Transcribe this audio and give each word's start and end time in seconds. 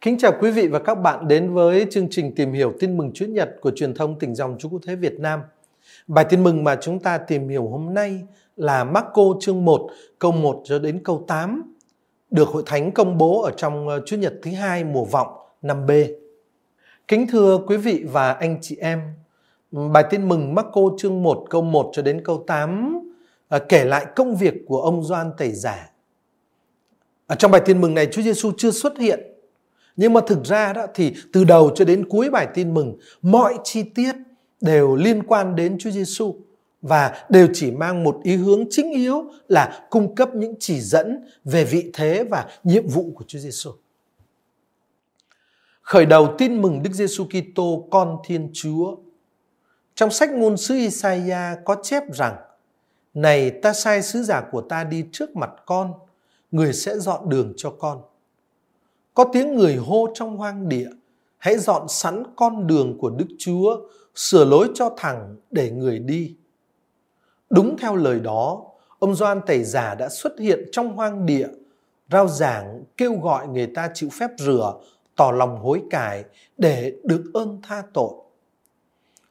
Kính 0.00 0.18
chào 0.18 0.32
quý 0.40 0.50
vị 0.50 0.68
và 0.68 0.78
các 0.78 0.94
bạn 0.94 1.28
đến 1.28 1.54
với 1.54 1.86
chương 1.90 2.08
trình 2.10 2.34
tìm 2.34 2.52
hiểu 2.52 2.72
tin 2.80 2.96
mừng 2.96 3.10
Chúa 3.14 3.26
Nhật 3.26 3.50
của 3.60 3.70
truyền 3.70 3.94
thông 3.94 4.18
tỉnh 4.18 4.34
dòng 4.34 4.56
Chúa 4.58 4.68
Quốc 4.68 4.80
Thế 4.86 4.96
Việt 4.96 5.20
Nam. 5.20 5.40
Bài 6.06 6.24
tin 6.28 6.42
mừng 6.42 6.64
mà 6.64 6.76
chúng 6.80 7.00
ta 7.00 7.18
tìm 7.18 7.48
hiểu 7.48 7.68
hôm 7.68 7.94
nay 7.94 8.22
là 8.56 8.84
Marco 8.84 9.22
chương 9.40 9.64
1 9.64 9.90
câu 10.18 10.32
1 10.32 10.62
cho 10.64 10.78
đến 10.78 11.00
câu 11.04 11.24
8 11.28 11.74
được 12.30 12.48
Hội 12.48 12.62
Thánh 12.66 12.92
công 12.92 13.18
bố 13.18 13.42
ở 13.42 13.50
trong 13.56 13.88
ờ, 13.88 14.00
Chúa 14.06 14.16
Nhật 14.16 14.34
thứ 14.42 14.50
hai 14.50 14.84
mùa 14.84 15.04
vọng 15.04 15.28
năm 15.62 15.86
B. 15.86 15.90
Kính 17.08 17.26
thưa 17.30 17.58
quý 17.66 17.76
vị 17.76 18.04
và 18.12 18.32
anh 18.32 18.58
chị 18.60 18.76
em, 18.80 19.00
bài 19.70 20.04
tin 20.10 20.28
mừng 20.28 20.54
Marco 20.54 20.80
chương 20.98 21.22
1 21.22 21.44
câu 21.50 21.62
1 21.62 21.90
cho 21.92 22.02
đến 22.02 22.24
câu 22.24 22.44
8 22.46 23.00
ờ, 23.48 23.58
kể 23.58 23.84
lại 23.84 24.06
công 24.16 24.36
việc 24.36 24.54
của 24.66 24.82
ông 24.82 25.02
Doan 25.02 25.30
Tẩy 25.38 25.50
Giả. 25.50 25.90
Ở 27.26 27.36
trong 27.36 27.50
bài 27.50 27.62
tin 27.64 27.80
mừng 27.80 27.94
này 27.94 28.06
Chúa 28.06 28.22
Giêsu 28.22 28.52
chưa 28.56 28.70
xuất 28.70 28.98
hiện 28.98 29.27
nhưng 29.98 30.12
mà 30.12 30.20
thực 30.26 30.44
ra 30.44 30.72
đó 30.72 30.86
thì 30.94 31.14
từ 31.32 31.44
đầu 31.44 31.70
cho 31.74 31.84
đến 31.84 32.08
cuối 32.08 32.30
bài 32.30 32.48
tin 32.54 32.74
mừng, 32.74 32.98
mọi 33.22 33.54
chi 33.64 33.82
tiết 33.82 34.12
đều 34.60 34.96
liên 34.96 35.22
quan 35.22 35.56
đến 35.56 35.78
Chúa 35.78 35.90
Giêsu 35.90 36.34
và 36.82 37.26
đều 37.28 37.48
chỉ 37.54 37.70
mang 37.70 38.04
một 38.04 38.20
ý 38.22 38.36
hướng 38.36 38.64
chính 38.70 38.92
yếu 38.92 39.24
là 39.48 39.86
cung 39.90 40.14
cấp 40.14 40.34
những 40.34 40.54
chỉ 40.60 40.80
dẫn 40.80 41.24
về 41.44 41.64
vị 41.64 41.90
thế 41.94 42.24
và 42.24 42.46
nhiệm 42.64 42.86
vụ 42.88 43.12
của 43.14 43.24
Chúa 43.28 43.38
Giêsu. 43.38 43.70
Khởi 45.82 46.06
đầu 46.06 46.34
tin 46.38 46.62
mừng 46.62 46.82
Đức 46.82 46.92
Giêsu 46.92 47.24
Kitô 47.24 47.88
con 47.90 48.16
Thiên 48.24 48.50
Chúa. 48.52 48.96
Trong 49.94 50.10
sách 50.10 50.30
ngôn 50.30 50.56
sứ 50.56 50.74
Isaiah 50.74 51.58
có 51.64 51.76
chép 51.82 52.02
rằng: 52.14 52.36
"Này 53.14 53.50
ta 53.50 53.72
sai 53.72 54.02
sứ 54.02 54.22
giả 54.22 54.42
của 54.50 54.60
ta 54.60 54.84
đi 54.84 55.04
trước 55.12 55.36
mặt 55.36 55.50
con, 55.66 55.92
người 56.50 56.72
sẽ 56.72 56.98
dọn 56.98 57.28
đường 57.28 57.52
cho 57.56 57.70
con." 57.70 58.02
Có 59.18 59.24
tiếng 59.32 59.54
người 59.54 59.76
hô 59.76 60.08
trong 60.14 60.36
hoang 60.36 60.68
địa, 60.68 60.88
hãy 61.38 61.58
dọn 61.58 61.88
sẵn 61.88 62.22
con 62.36 62.66
đường 62.66 62.98
của 62.98 63.10
Đức 63.10 63.26
Chúa, 63.38 63.76
sửa 64.14 64.44
lối 64.44 64.68
cho 64.74 64.90
thẳng 64.96 65.36
để 65.50 65.70
người 65.70 65.98
đi. 65.98 66.36
Đúng 67.50 67.76
theo 67.78 67.96
lời 67.96 68.20
đó, 68.20 68.64
ông 68.98 69.14
Doan 69.14 69.40
Tẩy 69.46 69.64
Giả 69.64 69.94
đã 69.94 70.08
xuất 70.08 70.38
hiện 70.38 70.68
trong 70.72 70.96
hoang 70.96 71.26
địa, 71.26 71.48
rao 72.10 72.28
giảng 72.28 72.84
kêu 72.96 73.20
gọi 73.22 73.48
người 73.48 73.66
ta 73.66 73.90
chịu 73.94 74.08
phép 74.12 74.30
rửa, 74.38 74.74
tỏ 75.16 75.30
lòng 75.30 75.58
hối 75.58 75.82
cải 75.90 76.24
để 76.58 76.92
được 77.04 77.24
ơn 77.34 77.60
tha 77.62 77.82
tội. 77.94 78.12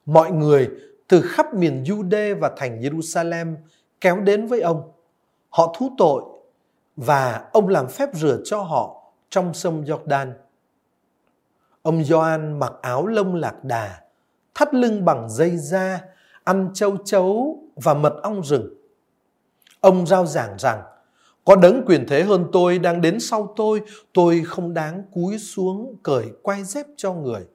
Mọi 0.06 0.32
người 0.32 0.70
từ 1.08 1.22
khắp 1.22 1.54
miền 1.54 1.84
Jude 1.84 2.40
và 2.40 2.52
thành 2.58 2.82
Jerusalem 2.82 3.56
kéo 4.02 4.20
đến 4.20 4.48
với 4.48 4.62
ông. 4.62 4.92
Họ 5.50 5.76
thú 5.78 5.92
tội 5.98 6.24
và 6.96 7.50
ông 7.54 7.68
làm 7.68 7.88
phép 7.88 8.10
rửa 8.14 8.42
cho 8.46 8.62
họ 8.62 8.98
trong 9.30 9.54
sông 9.54 9.84
Jordan. 9.84 10.32
Ông 11.82 12.04
Gioan 12.04 12.60
mặc 12.60 12.74
áo 12.82 13.08
lông 13.08 13.36
lạc 13.36 13.64
đà, 13.64 14.02
thắt 14.56 14.74
lưng 14.74 15.06
bằng 15.06 15.30
dây 15.30 15.58
da, 15.58 16.02
ăn 16.44 16.70
châu 16.74 16.98
chấu 17.06 17.60
và 17.76 17.94
mật 17.94 18.14
ong 18.24 18.44
rừng. 18.44 18.74
Ông 19.80 20.08
giao 20.08 20.26
giảng 20.26 20.60
rằng, 20.60 20.82
có 21.46 21.56
đấng 21.56 21.84
quyền 21.86 22.06
thế 22.08 22.24
hơn 22.24 22.46
tôi 22.52 22.80
đang 22.80 23.02
đến 23.02 23.20
sau 23.20 23.54
tôi, 23.56 23.82
tôi 24.14 24.44
không 24.46 24.74
đáng 24.74 25.04
cúi 25.14 25.38
xuống 25.38 25.96
cởi 26.04 26.32
quay 26.42 26.64
dép 26.64 26.86
cho 26.98 27.14
người. 27.14 27.48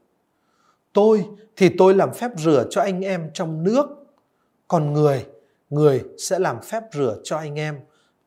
Tôi 0.93 1.27
thì 1.57 1.71
tôi 1.79 1.95
làm 1.95 2.13
phép 2.13 2.31
rửa 2.39 2.67
cho 2.71 2.83
anh 2.83 3.01
em 3.01 3.31
trong 3.35 3.63
nước, 3.63 3.87
còn 4.69 4.93
người, 4.93 5.27
người 5.71 6.05
sẽ 6.19 6.39
làm 6.39 6.61
phép 6.63 6.83
rửa 6.93 7.17
cho 7.25 7.37
anh 7.37 7.59
em 7.59 7.81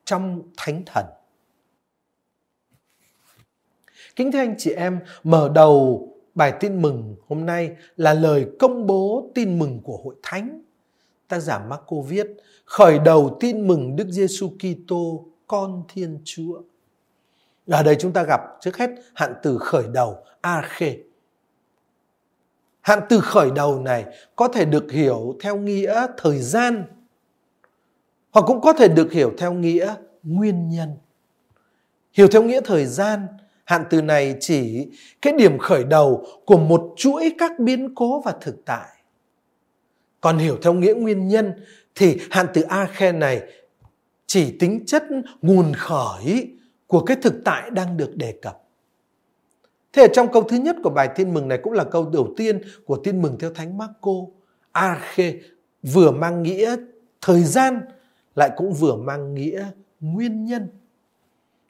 trong 0.04 0.42
thánh 0.56 0.82
thần. 0.86 1.06
Kính 4.16 4.32
thưa 4.32 4.38
anh 4.38 4.54
chị 4.58 4.70
em, 4.70 5.00
mở 5.24 5.50
đầu 5.54 6.08
bài 6.34 6.52
tin 6.60 6.82
mừng 6.82 7.16
hôm 7.28 7.46
nay 7.46 7.76
là 7.96 8.14
lời 8.14 8.46
công 8.58 8.86
bố 8.86 9.30
tin 9.34 9.58
mừng 9.58 9.80
của 9.82 9.96
hội 10.04 10.14
thánh. 10.22 10.62
Tác 11.28 11.38
giả 11.38 11.58
Marco 11.58 11.96
viết, 12.08 12.26
khởi 12.64 12.98
đầu 12.98 13.36
tin 13.40 13.66
mừng 13.66 13.96
Đức 13.96 14.08
Giêsu 14.08 14.48
Kitô, 14.48 15.26
con 15.46 15.82
Thiên 15.88 16.18
Chúa. 16.24 16.62
Ở 17.66 17.82
đây 17.82 17.96
chúng 17.98 18.12
ta 18.12 18.22
gặp 18.22 18.40
trước 18.60 18.76
hết 18.76 18.90
hạn 19.14 19.34
từ 19.42 19.58
khởi 19.58 19.84
đầu, 19.92 20.24
arche. 20.40 20.96
Hạn 22.80 23.00
từ 23.08 23.20
khởi 23.20 23.50
đầu 23.50 23.80
này 23.80 24.04
có 24.36 24.48
thể 24.48 24.64
được 24.64 24.92
hiểu 24.92 25.36
theo 25.40 25.56
nghĩa 25.56 26.06
thời 26.16 26.38
gian 26.38 26.84
hoặc 28.30 28.44
cũng 28.46 28.60
có 28.60 28.72
thể 28.72 28.88
được 28.88 29.12
hiểu 29.12 29.32
theo 29.38 29.52
nghĩa 29.52 29.94
nguyên 30.22 30.68
nhân. 30.68 30.90
Hiểu 32.12 32.28
theo 32.28 32.42
nghĩa 32.42 32.60
thời 32.64 32.86
gian 32.86 33.26
Hạn 33.66 33.84
từ 33.90 34.02
này 34.02 34.36
chỉ 34.40 34.88
cái 35.22 35.32
điểm 35.32 35.58
khởi 35.58 35.84
đầu 35.84 36.26
của 36.44 36.58
một 36.58 36.94
chuỗi 36.96 37.34
các 37.38 37.58
biến 37.58 37.94
cố 37.94 38.20
và 38.20 38.34
thực 38.40 38.64
tại. 38.64 38.88
Còn 40.20 40.38
hiểu 40.38 40.58
theo 40.62 40.72
nghĩa 40.72 40.94
nguyên 40.94 41.28
nhân 41.28 41.52
thì 41.94 42.18
hạn 42.30 42.46
từ 42.54 42.62
arche 42.62 43.12
này 43.12 43.42
chỉ 44.26 44.56
tính 44.58 44.84
chất 44.86 45.02
nguồn 45.42 45.72
khởi 45.74 46.50
của 46.86 47.00
cái 47.00 47.16
thực 47.22 47.34
tại 47.44 47.70
đang 47.70 47.96
được 47.96 48.16
đề 48.16 48.38
cập. 48.42 48.62
Thế 49.92 50.02
ở 50.02 50.08
trong 50.12 50.32
câu 50.32 50.42
thứ 50.42 50.56
nhất 50.56 50.76
của 50.82 50.90
bài 50.90 51.08
tin 51.16 51.34
mừng 51.34 51.48
này 51.48 51.58
cũng 51.62 51.72
là 51.72 51.84
câu 51.84 52.10
đầu 52.12 52.34
tiên 52.36 52.60
của 52.84 53.00
tin 53.04 53.22
mừng 53.22 53.38
theo 53.38 53.50
Thánh 53.54 53.78
Marco. 53.78 54.12
Arche 54.72 55.32
vừa 55.82 56.10
mang 56.10 56.42
nghĩa 56.42 56.76
thời 57.20 57.42
gian, 57.42 57.80
lại 58.34 58.50
cũng 58.56 58.72
vừa 58.72 58.96
mang 58.96 59.34
nghĩa 59.34 59.66
nguyên 60.00 60.44
nhân. 60.44 60.68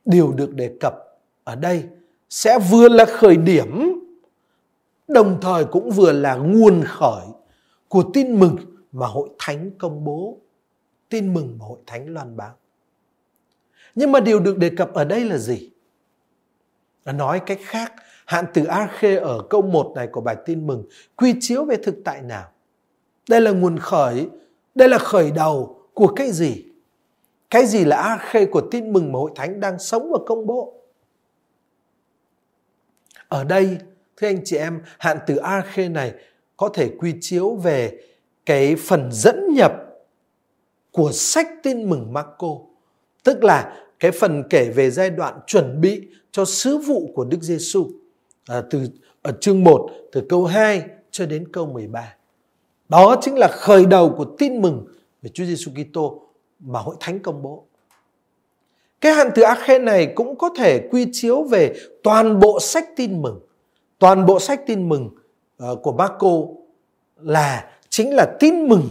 Điều 0.04 0.32
được 0.32 0.54
đề 0.54 0.76
cập 0.80 1.05
ở 1.46 1.54
đây 1.54 1.84
sẽ 2.30 2.58
vừa 2.58 2.88
là 2.88 3.04
khởi 3.04 3.36
điểm, 3.36 4.00
đồng 5.08 5.38
thời 5.40 5.64
cũng 5.64 5.90
vừa 5.90 6.12
là 6.12 6.34
nguồn 6.34 6.84
khởi 6.86 7.26
của 7.88 8.04
tin 8.12 8.40
mừng 8.40 8.56
mà 8.92 9.06
hội 9.06 9.28
thánh 9.38 9.70
công 9.78 10.04
bố. 10.04 10.38
Tin 11.08 11.34
mừng 11.34 11.56
mà 11.58 11.66
hội 11.66 11.78
thánh 11.86 12.14
loan 12.14 12.36
báo. 12.36 12.54
Nhưng 13.94 14.12
mà 14.12 14.20
điều 14.20 14.40
được 14.40 14.58
đề 14.58 14.70
cập 14.76 14.94
ở 14.94 15.04
đây 15.04 15.24
là 15.24 15.38
gì? 15.38 15.70
Nói 17.04 17.40
cách 17.46 17.58
khác, 17.62 17.92
hạn 18.24 18.44
từ 18.54 18.64
arche 18.64 19.16
ở 19.16 19.42
câu 19.50 19.62
1 19.62 19.92
này 19.94 20.06
của 20.06 20.20
bài 20.20 20.36
tin 20.46 20.66
mừng 20.66 20.84
quy 21.16 21.34
chiếu 21.40 21.64
về 21.64 21.76
thực 21.76 21.94
tại 22.04 22.22
nào? 22.22 22.48
Đây 23.28 23.40
là 23.40 23.50
nguồn 23.50 23.78
khởi, 23.78 24.28
đây 24.74 24.88
là 24.88 24.98
khởi 24.98 25.30
đầu 25.30 25.80
của 25.94 26.06
cái 26.06 26.30
gì? 26.30 26.64
Cái 27.50 27.66
gì 27.66 27.84
là 27.84 27.96
arche 27.96 28.46
của 28.46 28.62
tin 28.70 28.92
mừng 28.92 29.12
mà 29.12 29.18
hội 29.18 29.30
thánh 29.34 29.60
đang 29.60 29.78
sống 29.78 30.12
và 30.12 30.18
công 30.26 30.46
bố? 30.46 30.72
Ở 33.28 33.44
đây, 33.44 33.78
thưa 34.16 34.26
anh 34.26 34.40
chị 34.44 34.56
em, 34.56 34.80
hạn 34.98 35.18
từ 35.26 35.36
arche 35.36 35.88
này 35.88 36.12
có 36.56 36.68
thể 36.68 36.90
quy 36.98 37.14
chiếu 37.20 37.54
về 37.54 38.00
cái 38.46 38.76
phần 38.76 39.08
dẫn 39.12 39.54
nhập 39.54 39.72
của 40.90 41.12
sách 41.12 41.48
tin 41.62 41.90
mừng 41.90 42.12
Marco, 42.12 42.48
tức 43.24 43.44
là 43.44 43.86
cái 43.98 44.10
phần 44.10 44.42
kể 44.50 44.70
về 44.70 44.90
giai 44.90 45.10
đoạn 45.10 45.40
chuẩn 45.46 45.80
bị 45.80 46.08
cho 46.32 46.44
sứ 46.44 46.78
vụ 46.78 47.10
của 47.14 47.24
Đức 47.24 47.42
Giêsu 47.42 47.90
à, 48.46 48.62
từ 48.70 48.88
ở 49.22 49.32
chương 49.40 49.64
1 49.64 49.90
từ 50.12 50.22
câu 50.28 50.44
2 50.44 50.82
cho 51.10 51.26
đến 51.26 51.52
câu 51.52 51.66
13. 51.66 52.14
Đó 52.88 53.16
chính 53.20 53.34
là 53.34 53.48
khởi 53.48 53.86
đầu 53.86 54.14
của 54.16 54.26
tin 54.38 54.62
mừng 54.62 54.86
về 55.22 55.30
Chúa 55.34 55.44
Giêsu 55.44 55.70
Kitô 55.72 56.22
mà 56.60 56.80
hội 56.80 56.96
thánh 57.00 57.20
công 57.20 57.42
bố. 57.42 57.66
Cái 59.00 59.12
hạn 59.12 59.30
từ 59.34 59.42
Akhen 59.42 59.84
này 59.84 60.12
cũng 60.14 60.38
có 60.38 60.50
thể 60.56 60.88
quy 60.90 61.06
chiếu 61.12 61.42
về 61.42 61.74
toàn 62.02 62.40
bộ 62.40 62.60
sách 62.60 62.88
tin 62.96 63.22
mừng. 63.22 63.40
Toàn 63.98 64.26
bộ 64.26 64.40
sách 64.40 64.60
tin 64.66 64.88
mừng 64.88 65.10
uh, 65.70 65.82
của 65.82 65.92
Marco 65.92 66.30
là 67.16 67.70
chính 67.88 68.14
là 68.14 68.36
tin 68.40 68.68
mừng, 68.68 68.88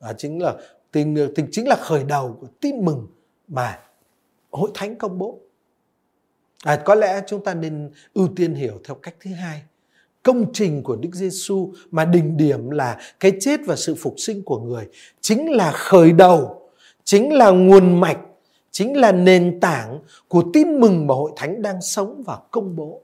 à, 0.00 0.12
chính 0.12 0.42
là 0.42 0.54
tin, 0.92 1.34
tin 1.34 1.46
chính 1.52 1.68
là 1.68 1.76
khởi 1.76 2.04
đầu 2.04 2.36
của 2.40 2.46
tin 2.60 2.84
mừng 2.84 3.06
mà 3.48 3.78
hội 4.50 4.70
thánh 4.74 4.96
công 4.96 5.18
bố. 5.18 5.38
À, 6.64 6.82
có 6.84 6.94
lẽ 6.94 7.22
chúng 7.26 7.44
ta 7.44 7.54
nên 7.54 7.90
ưu 8.14 8.28
tiên 8.36 8.54
hiểu 8.54 8.80
theo 8.84 8.94
cách 8.94 9.14
thứ 9.20 9.30
hai. 9.30 9.62
Công 10.22 10.52
trình 10.52 10.82
của 10.82 10.96
Đức 10.96 11.10
Giêsu 11.12 11.72
mà 11.90 12.04
đỉnh 12.04 12.36
điểm 12.36 12.70
là 12.70 12.98
cái 13.20 13.32
chết 13.40 13.60
và 13.66 13.76
sự 13.76 13.94
phục 13.94 14.14
sinh 14.18 14.42
của 14.42 14.58
người 14.58 14.86
chính 15.20 15.50
là 15.52 15.72
khởi 15.72 16.12
đầu, 16.12 16.70
chính 17.04 17.32
là 17.32 17.50
nguồn 17.50 18.00
mạch 18.00 18.18
chính 18.76 18.96
là 18.96 19.12
nền 19.12 19.60
tảng 19.60 20.00
của 20.28 20.44
tin 20.52 20.80
mừng 20.80 21.06
mà 21.06 21.14
hội 21.14 21.32
thánh 21.36 21.62
đang 21.62 21.82
sống 21.82 22.22
và 22.26 22.38
công 22.50 22.76
bố. 22.76 23.02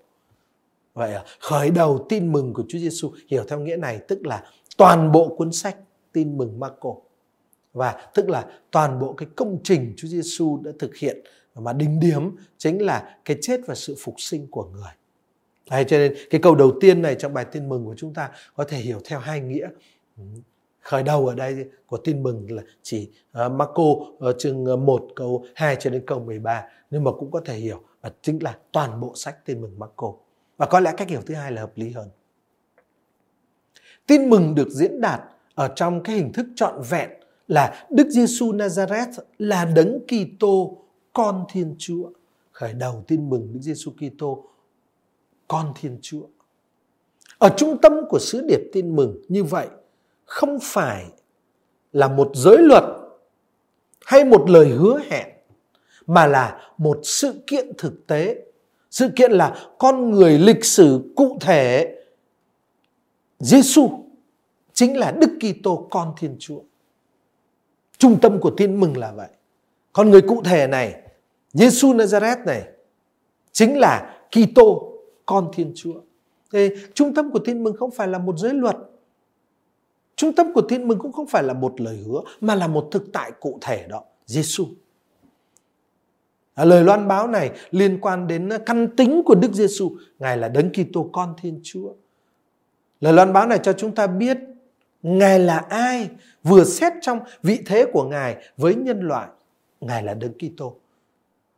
Vậy 0.94 1.14
à, 1.14 1.24
khởi 1.40 1.70
đầu 1.70 2.06
tin 2.08 2.32
mừng 2.32 2.54
của 2.54 2.64
Chúa 2.68 2.78
Giêsu 2.78 3.12
hiểu 3.28 3.44
theo 3.48 3.60
nghĩa 3.60 3.76
này 3.76 4.00
tức 4.08 4.26
là 4.26 4.44
toàn 4.76 5.12
bộ 5.12 5.34
cuốn 5.36 5.52
sách 5.52 5.76
tin 6.12 6.38
mừng 6.38 6.60
Marco 6.60 6.94
và 7.72 8.06
tức 8.14 8.28
là 8.28 8.46
toàn 8.70 8.98
bộ 8.98 9.12
cái 9.12 9.28
công 9.36 9.58
trình 9.64 9.94
Chúa 9.96 10.08
Giêsu 10.08 10.60
đã 10.64 10.70
thực 10.78 10.96
hiện 10.96 11.20
mà 11.54 11.72
đỉnh 11.72 12.00
điểm 12.00 12.36
chính 12.58 12.82
là 12.82 13.16
cái 13.24 13.36
chết 13.40 13.60
và 13.66 13.74
sự 13.74 13.96
phục 13.98 14.14
sinh 14.18 14.46
của 14.50 14.64
người. 14.64 14.92
Đấy, 15.70 15.84
cho 15.88 15.98
nên 15.98 16.14
cái 16.30 16.40
câu 16.40 16.54
đầu 16.54 16.72
tiên 16.80 17.02
này 17.02 17.16
trong 17.18 17.34
bài 17.34 17.44
tin 17.44 17.68
mừng 17.68 17.84
của 17.84 17.94
chúng 17.96 18.14
ta 18.14 18.30
có 18.56 18.64
thể 18.64 18.78
hiểu 18.78 19.00
theo 19.04 19.18
hai 19.18 19.40
nghĩa 19.40 19.68
khởi 20.82 21.02
đầu 21.02 21.26
ở 21.26 21.34
đây 21.34 21.66
của 21.86 21.96
tin 21.96 22.22
mừng 22.22 22.50
là 22.50 22.62
chỉ 22.82 23.10
ờ, 23.32 23.48
Marco 23.48 23.82
ờ, 24.18 24.32
chương 24.38 24.64
ờ, 24.64 24.76
1 24.76 25.08
câu 25.16 25.44
2 25.54 25.76
cho 25.80 25.90
đến 25.90 26.02
câu 26.06 26.20
13 26.20 26.64
nhưng 26.90 27.04
mà 27.04 27.10
cũng 27.12 27.30
có 27.30 27.40
thể 27.44 27.54
hiểu 27.54 27.82
là 28.02 28.12
chính 28.22 28.42
là 28.42 28.58
toàn 28.72 29.00
bộ 29.00 29.12
sách 29.16 29.46
tin 29.46 29.60
mừng 29.60 29.78
Marco. 29.78 30.12
Và 30.56 30.66
có 30.66 30.80
lẽ 30.80 30.94
cách 30.96 31.08
hiểu 31.08 31.20
thứ 31.26 31.34
hai 31.34 31.52
là 31.52 31.60
hợp 31.60 31.72
lý 31.74 31.90
hơn. 31.90 32.08
Tin 34.06 34.30
mừng 34.30 34.54
được 34.54 34.68
diễn 34.68 35.00
đạt 35.00 35.20
ở 35.54 35.68
trong 35.76 36.02
cái 36.02 36.16
hình 36.16 36.32
thức 36.32 36.46
trọn 36.56 36.82
vẹn 36.90 37.10
là 37.48 37.86
Đức 37.90 38.08
Giêsu 38.10 38.52
Nazareth 38.52 39.12
là 39.38 39.64
đấng 39.64 39.98
Kitô, 40.06 40.84
con 41.12 41.44
Thiên 41.52 41.74
Chúa. 41.78 42.10
Khởi 42.52 42.72
đầu 42.72 43.04
tin 43.06 43.30
mừng 43.30 43.52
Đức 43.52 43.60
Giêsu 43.62 43.90
Kitô, 43.90 44.44
con 45.48 45.72
Thiên 45.80 45.98
Chúa. 46.02 46.26
Ở 47.38 47.48
trung 47.56 47.78
tâm 47.82 47.92
của 48.08 48.18
sứ 48.18 48.44
điệp 48.48 48.60
tin 48.72 48.96
mừng 48.96 49.22
như 49.28 49.44
vậy 49.44 49.68
không 50.32 50.58
phải 50.62 51.06
là 51.92 52.08
một 52.08 52.30
giới 52.34 52.58
luật 52.58 52.84
hay 54.04 54.24
một 54.24 54.50
lời 54.50 54.68
hứa 54.68 55.00
hẹn 55.10 55.28
mà 56.06 56.26
là 56.26 56.72
một 56.78 57.00
sự 57.02 57.34
kiện 57.46 57.72
thực 57.78 58.06
tế. 58.06 58.44
Sự 58.90 59.08
kiện 59.16 59.32
là 59.32 59.56
con 59.78 60.10
người 60.10 60.38
lịch 60.38 60.64
sử 60.64 61.12
cụ 61.16 61.38
thể 61.40 61.96
Giêsu 63.38 63.90
chính 64.72 64.98
là 64.98 65.10
Đức 65.10 65.30
Kitô 65.40 65.88
con 65.90 66.14
Thiên 66.18 66.36
Chúa. 66.38 66.60
Trung 67.98 68.18
tâm 68.22 68.40
của 68.40 68.50
tin 68.56 68.80
mừng 68.80 68.96
là 68.96 69.12
vậy. 69.12 69.28
Con 69.92 70.10
người 70.10 70.22
cụ 70.22 70.42
thể 70.44 70.66
này, 70.66 71.02
Giêsu 71.52 71.92
Nazareth 71.92 72.44
này 72.44 72.64
chính 73.52 73.78
là 73.78 74.20
Kitô 74.30 74.92
con 75.26 75.50
Thiên 75.52 75.72
Chúa. 75.74 76.00
Thế 76.52 76.76
trung 76.94 77.14
tâm 77.14 77.30
của 77.30 77.38
tin 77.38 77.64
mừng 77.64 77.76
không 77.76 77.90
phải 77.90 78.08
là 78.08 78.18
một 78.18 78.38
giới 78.38 78.54
luật. 78.54 78.76
Trung 80.16 80.32
tâm 80.32 80.52
của 80.54 80.62
tin 80.62 80.88
mừng 80.88 80.98
cũng 80.98 81.12
không 81.12 81.26
phải 81.26 81.42
là 81.42 81.54
một 81.54 81.80
lời 81.80 81.96
hứa 82.06 82.20
mà 82.40 82.54
là 82.54 82.66
một 82.66 82.88
thực 82.90 83.12
tại 83.12 83.32
cụ 83.40 83.58
thể 83.60 83.86
đó, 83.88 84.04
Giêsu. 84.26 84.66
À, 86.54 86.64
lời 86.64 86.84
loan 86.84 87.08
báo 87.08 87.26
này 87.26 87.50
liên 87.70 87.98
quan 88.00 88.26
đến 88.26 88.48
à, 88.48 88.58
căn 88.66 88.96
tính 88.96 89.22
của 89.24 89.34
Đức 89.34 89.52
Giêsu, 89.52 89.96
Ngài 90.18 90.36
là 90.36 90.48
Đấng 90.48 90.70
Kitô 90.70 91.10
con 91.12 91.34
Thiên 91.42 91.60
Chúa. 91.62 91.92
Lời 93.00 93.12
loan 93.12 93.32
báo 93.32 93.46
này 93.46 93.58
cho 93.62 93.72
chúng 93.72 93.94
ta 93.94 94.06
biết 94.06 94.38
Ngài 95.02 95.38
là 95.38 95.58
ai? 95.58 96.08
Vừa 96.42 96.64
xét 96.64 96.92
trong 97.00 97.20
vị 97.42 97.58
thế 97.66 97.86
của 97.92 98.04
Ngài 98.04 98.36
với 98.56 98.74
nhân 98.74 99.00
loại, 99.00 99.28
Ngài 99.80 100.02
là 100.02 100.14
Đấng 100.14 100.32
Kitô. 100.32 100.76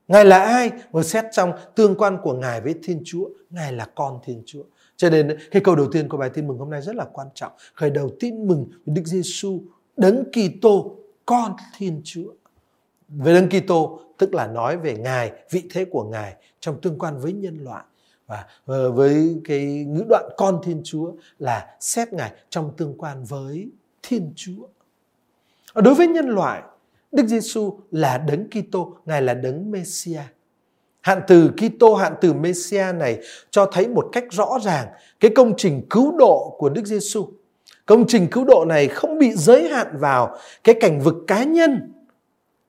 Ngài 0.08 0.24
là 0.24 0.38
ai? 0.38 0.70
Vừa 0.90 1.02
xét 1.02 1.24
trong 1.32 1.52
tương 1.74 1.94
quan 1.94 2.18
của 2.22 2.34
Ngài 2.34 2.60
với 2.60 2.74
Thiên 2.82 3.02
Chúa, 3.04 3.28
Ngài 3.50 3.72
là 3.72 3.88
con 3.94 4.18
Thiên 4.24 4.42
Chúa. 4.46 4.62
Cho 4.96 5.10
nên 5.10 5.38
cái 5.50 5.62
câu 5.62 5.76
đầu 5.76 5.86
tiên 5.92 6.08
của 6.08 6.16
bài 6.16 6.30
tin 6.34 6.46
mừng 6.46 6.58
hôm 6.58 6.70
nay 6.70 6.82
rất 6.82 6.96
là 6.96 7.04
quan 7.12 7.28
trọng. 7.34 7.52
Khởi 7.74 7.90
đầu 7.90 8.10
tin 8.20 8.48
mừng 8.48 8.66
Đức 8.86 9.02
Giêsu, 9.04 9.62
Đấng 9.96 10.24
Kitô, 10.24 10.96
con 11.26 11.56
Thiên 11.76 12.00
Chúa. 12.04 12.32
Về 13.08 13.34
Đấng 13.34 13.48
Kitô 13.48 14.00
tức 14.18 14.34
là 14.34 14.46
nói 14.46 14.76
về 14.76 14.96
Ngài, 14.96 15.32
vị 15.50 15.62
thế 15.70 15.84
của 15.84 16.04
Ngài 16.04 16.36
trong 16.60 16.80
tương 16.80 16.98
quan 16.98 17.18
với 17.18 17.32
nhân 17.32 17.58
loại 17.64 17.84
và 18.26 18.46
ờ, 18.66 18.92
với 18.92 19.36
cái 19.44 19.84
ngữ 19.88 20.04
đoạn 20.08 20.24
con 20.36 20.60
Thiên 20.64 20.80
Chúa 20.84 21.12
là 21.38 21.76
xét 21.80 22.12
Ngài 22.12 22.32
trong 22.50 22.72
tương 22.76 22.98
quan 22.98 23.24
với 23.24 23.68
Thiên 24.02 24.32
Chúa. 24.36 24.66
Đối 25.74 25.94
với 25.94 26.06
nhân 26.06 26.28
loại, 26.28 26.62
Đức 27.12 27.26
Giêsu 27.26 27.78
là 27.90 28.18
đấng 28.18 28.48
Kitô, 28.50 28.96
Ngài 29.06 29.22
là 29.22 29.34
đấng 29.34 29.70
Messia. 29.70 30.22
Hạn 31.04 31.20
từ 31.26 31.50
Kitô, 31.56 31.94
hạn 31.94 32.14
từ 32.20 32.32
Messia 32.32 32.92
này 32.94 33.18
cho 33.50 33.66
thấy 33.66 33.88
một 33.88 34.08
cách 34.12 34.24
rõ 34.30 34.58
ràng 34.64 34.86
cái 35.20 35.30
công 35.34 35.54
trình 35.56 35.86
cứu 35.90 36.16
độ 36.18 36.56
của 36.58 36.68
Đức 36.68 36.86
Giêsu. 36.86 37.28
Công 37.86 38.06
trình 38.08 38.26
cứu 38.30 38.44
độ 38.44 38.64
này 38.68 38.88
không 38.88 39.18
bị 39.18 39.32
giới 39.34 39.68
hạn 39.68 39.86
vào 39.98 40.36
cái 40.64 40.74
cảnh 40.80 41.00
vực 41.00 41.14
cá 41.26 41.44
nhân 41.44 41.92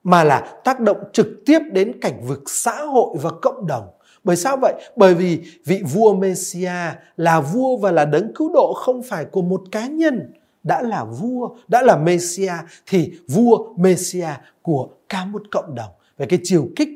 mà 0.04 0.24
là 0.24 0.40
tác 0.64 0.80
động 0.80 0.96
trực 1.12 1.26
tiếp 1.46 1.58
đến 1.72 2.00
cảnh 2.00 2.26
vực 2.26 2.42
xã 2.46 2.82
hội 2.82 3.16
và 3.22 3.30
cộng 3.42 3.66
đồng. 3.66 3.84
Bởi 4.24 4.36
sao 4.36 4.56
vậy? 4.62 4.74
Bởi 4.96 5.14
vì 5.14 5.40
vị 5.64 5.82
vua 5.94 6.14
Messia 6.14 6.72
là 7.16 7.40
vua 7.40 7.76
và 7.76 7.92
là 7.92 8.04
đấng 8.04 8.34
cứu 8.34 8.52
độ 8.52 8.72
không 8.76 9.02
phải 9.02 9.24
của 9.24 9.42
một 9.42 9.62
cá 9.72 9.86
nhân. 9.86 10.32
Đã 10.62 10.82
là 10.82 11.04
vua, 11.04 11.48
đã 11.68 11.82
là 11.82 11.96
Messia 11.96 12.52
thì 12.86 13.12
vua 13.28 13.74
Messia 13.76 14.28
của 14.62 14.88
cả 15.08 15.24
một 15.24 15.42
cộng 15.50 15.74
đồng. 15.74 15.90
Về 16.18 16.26
cái 16.26 16.38
chiều 16.42 16.68
kích, 16.76 16.88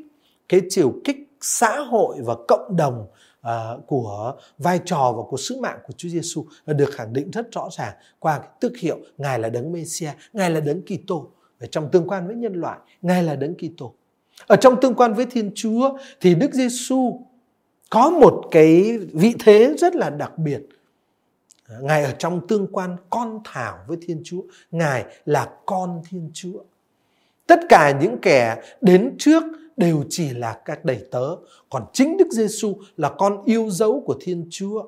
cái 0.48 0.60
chiều 0.68 0.92
kích 1.04 1.29
xã 1.40 1.80
hội 1.80 2.16
và 2.24 2.34
cộng 2.48 2.76
đồng 2.76 3.06
uh, 3.40 3.86
của 3.86 4.34
vai 4.58 4.80
trò 4.84 5.12
và 5.16 5.22
của 5.28 5.36
sứ 5.36 5.60
mạng 5.60 5.78
của 5.86 5.92
Chúa 5.96 6.08
Giêsu 6.08 6.46
được 6.66 6.90
khẳng 6.92 7.12
định 7.12 7.30
rất 7.30 7.52
rõ 7.52 7.68
ràng 7.72 7.94
qua 8.18 8.38
cái 8.38 8.48
tước 8.60 8.76
hiệu 8.76 8.98
Ngài 9.18 9.38
là 9.38 9.48
đấng 9.48 9.72
Mêsia, 9.72 10.10
Ngài 10.32 10.50
là 10.50 10.60
đấng 10.60 10.82
Kitô. 10.82 11.30
Trong 11.70 11.90
tương 11.90 12.08
quan 12.08 12.26
với 12.26 12.36
nhân 12.36 12.52
loại, 12.54 12.78
Ngài 13.02 13.22
là 13.22 13.36
đấng 13.36 13.54
Kitô. 13.54 13.94
Ở 14.46 14.56
trong 14.56 14.80
tương 14.80 14.94
quan 14.94 15.14
với 15.14 15.26
Thiên 15.26 15.50
Chúa 15.54 15.98
thì 16.20 16.34
Đức 16.34 16.52
Giêsu 16.52 17.20
có 17.90 18.10
một 18.10 18.48
cái 18.50 18.98
vị 18.98 19.34
thế 19.38 19.74
rất 19.78 19.94
là 19.94 20.10
đặc 20.10 20.38
biệt. 20.38 20.62
Ngài 21.80 22.04
ở 22.04 22.12
trong 22.18 22.46
tương 22.46 22.66
quan 22.72 22.96
con 23.10 23.40
thảo 23.44 23.78
với 23.86 23.96
Thiên 24.02 24.20
Chúa, 24.24 24.42
Ngài 24.70 25.04
là 25.24 25.48
con 25.66 26.02
Thiên 26.10 26.30
Chúa. 26.34 26.62
Tất 27.46 27.60
cả 27.68 27.98
những 28.00 28.18
kẻ 28.22 28.62
đến 28.80 29.14
trước 29.18 29.42
đều 29.80 30.04
chỉ 30.08 30.30
là 30.30 30.60
các 30.64 30.84
đầy 30.84 31.04
tớ, 31.10 31.36
còn 31.70 31.84
chính 31.92 32.16
Đức 32.16 32.28
Giêsu 32.30 32.76
là 32.96 33.10
con 33.18 33.44
yêu 33.44 33.70
dấu 33.70 34.02
của 34.06 34.16
Thiên 34.20 34.46
Chúa. 34.50 34.86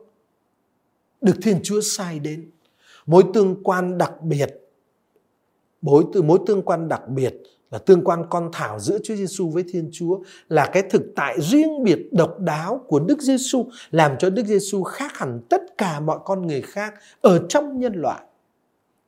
Được 1.21 1.37
Thiên 1.43 1.61
Chúa 1.63 1.81
sai 1.81 2.19
đến. 2.19 2.51
Mối 3.07 3.25
tương 3.35 3.63
quan 3.63 3.99
đặc 3.99 4.23
biệt 4.23 4.63
mối 5.83 6.05
từ 6.13 6.23
mối 6.23 6.39
tương 6.47 6.63
quan 6.63 6.89
đặc 6.89 7.09
biệt 7.09 7.35
là 7.71 7.79
tương 7.79 8.05
quan 8.05 8.25
con 8.31 8.51
thảo 8.53 8.79
giữa 8.79 8.99
Chúa 9.05 9.15
Giêsu 9.15 9.49
với 9.49 9.65
Thiên 9.69 9.89
Chúa 9.93 10.19
là 10.49 10.71
cái 10.73 10.83
thực 10.91 11.03
tại 11.17 11.41
riêng 11.41 11.85
biệt 11.85 11.99
độc 12.13 12.41
đáo 12.41 12.85
của 12.89 13.01
Đức 13.01 13.21
Giêsu 13.23 13.67
làm 13.91 14.19
cho 14.19 14.31
Đức 14.31 14.47
Giêsu 14.47 14.83
khác 14.83 15.19
hẳn 15.19 15.41
tất 15.51 15.63
cả 15.79 16.01
mọi 16.01 16.19
con 16.25 16.47
người 16.47 16.63
khác 16.63 16.95
ở 17.21 17.47
trong 17.49 17.81
nhân 17.81 17.93
loại. 17.95 18.23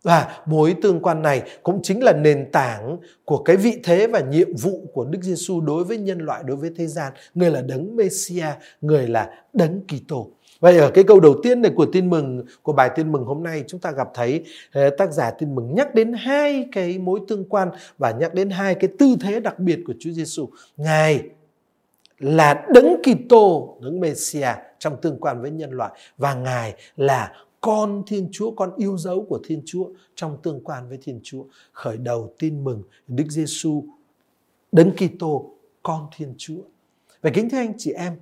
Và 0.04 0.36
mối 0.46 0.74
tương 0.82 1.00
quan 1.00 1.22
này 1.22 1.42
cũng 1.62 1.82
chính 1.82 2.02
là 2.02 2.12
nền 2.12 2.50
tảng 2.52 2.98
của 3.24 3.38
cái 3.38 3.56
vị 3.56 3.80
thế 3.84 4.06
và 4.06 4.20
nhiệm 4.20 4.56
vụ 4.56 4.90
của 4.92 5.04
Đức 5.04 5.18
Giêsu 5.22 5.60
đối 5.60 5.84
với 5.84 5.98
nhân 5.98 6.18
loại, 6.18 6.42
đối 6.46 6.56
với 6.56 6.70
thế 6.76 6.86
gian. 6.86 7.12
Người 7.34 7.50
là 7.50 7.60
đấng 7.60 7.96
Messia, 7.96 8.46
người 8.80 9.08
là 9.08 9.30
đấng 9.52 9.80
Kitô. 9.80 10.30
Vậy 10.60 10.78
ở 10.78 10.90
cái 10.90 11.04
câu 11.04 11.20
đầu 11.20 11.34
tiên 11.42 11.62
này 11.62 11.72
của 11.76 11.86
tin 11.92 12.10
mừng 12.10 12.44
của 12.62 12.72
bài 12.72 12.90
tin 12.96 13.12
mừng 13.12 13.24
hôm 13.24 13.42
nay 13.42 13.64
chúng 13.66 13.80
ta 13.80 13.90
gặp 13.90 14.08
thấy 14.14 14.44
ờ, 14.72 14.90
tác 14.90 15.12
giả 15.12 15.30
tin 15.30 15.54
mừng 15.54 15.74
nhắc 15.74 15.94
đến 15.94 16.12
hai 16.12 16.68
cái 16.72 16.98
mối 16.98 17.20
tương 17.28 17.48
quan 17.48 17.68
và 17.98 18.10
nhắc 18.10 18.34
đến 18.34 18.50
hai 18.50 18.74
cái 18.74 18.90
tư 18.98 19.16
thế 19.20 19.40
đặc 19.40 19.58
biệt 19.58 19.78
của 19.86 19.94
Chúa 20.00 20.10
Giêsu. 20.10 20.48
Ngài 20.76 21.22
là 22.18 22.64
đấng 22.74 23.02
Kitô, 23.02 23.76
đấng 23.82 24.00
Messia 24.00 24.48
trong 24.78 24.96
tương 25.02 25.20
quan 25.20 25.42
với 25.42 25.50
nhân 25.50 25.70
loại 25.70 25.90
và 26.18 26.34
ngài 26.34 26.74
là 26.96 27.32
con 27.64 28.02
Thiên 28.06 28.28
Chúa, 28.32 28.50
con 28.50 28.72
yêu 28.76 28.98
dấu 28.98 29.26
của 29.28 29.40
Thiên 29.44 29.62
Chúa 29.64 29.88
trong 30.14 30.36
tương 30.42 30.60
quan 30.64 30.88
với 30.88 30.98
Thiên 31.02 31.20
Chúa. 31.22 31.44
Khởi 31.72 31.96
đầu 31.96 32.34
tin 32.38 32.64
mừng 32.64 32.82
Đức 33.08 33.24
Giêsu 33.28 33.84
đấng 34.72 34.90
Kitô, 34.92 35.50
con 35.82 36.06
Thiên 36.16 36.34
Chúa. 36.38 36.60
Và 37.22 37.30
kính 37.34 37.50
thưa 37.50 37.58
anh 37.58 37.74
chị 37.78 37.92
em, 37.92 38.16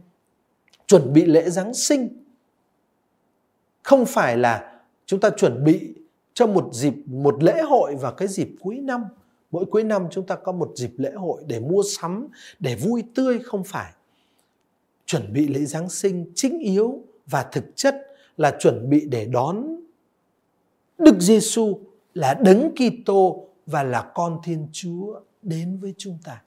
chuẩn 0.87 1.13
bị 1.13 1.25
lễ 1.25 1.51
Giáng 1.51 1.75
sinh 1.75 2.09
không 3.83 4.07
phải 4.07 4.37
là 4.37 4.81
chúng 5.07 5.21
ta 5.21 5.31
chuẩn 5.31 5.65
bị 5.65 5.95
cho 6.35 6.47
một 6.47 6.69
dịp 6.73 6.95
một 7.07 7.43
lễ 7.43 7.63
hội 7.63 7.95
vào 7.97 8.13
cái 8.13 8.29
dịp 8.29 8.49
cuối 8.61 8.79
năm 8.79 9.05
mỗi 9.51 9.65
cuối 9.65 9.85
năm 9.85 10.07
chúng 10.11 10.27
ta 10.27 10.37
có 10.37 10.53
một 10.53 10.73
dịp 10.77 10.93
lễ 10.97 11.13
hội 11.13 11.43
để 11.47 11.61
mua 11.61 11.83
sắm 11.99 12.29
để 12.61 12.75
vui 12.77 13.05
tươi 13.15 13.39
không 13.39 13.65
phải 13.65 13.93
chuẩn 15.07 15.33
bị 15.33 15.49
lễ 15.49 15.65
giáng 15.65 15.89
sinh 15.89 16.33
chính 16.35 16.59
yếu 16.59 17.03
và 17.27 17.43
thực 17.43 17.65
chất 17.77 18.12
là 18.37 18.57
chuẩn 18.61 18.91
bị 18.91 19.07
để 19.11 19.27
đón 19.27 19.77
Đức 20.99 21.21
Giêsu 21.21 21.79
là 22.15 22.35
đấng 22.35 22.71
Kitô 22.75 23.49
và 23.67 23.83
là 23.83 24.11
con 24.15 24.39
Thiên 24.45 24.69
Chúa 24.73 25.21
đến 25.43 25.79
với 25.81 25.95
chúng 25.99 26.19
ta. 26.25 26.43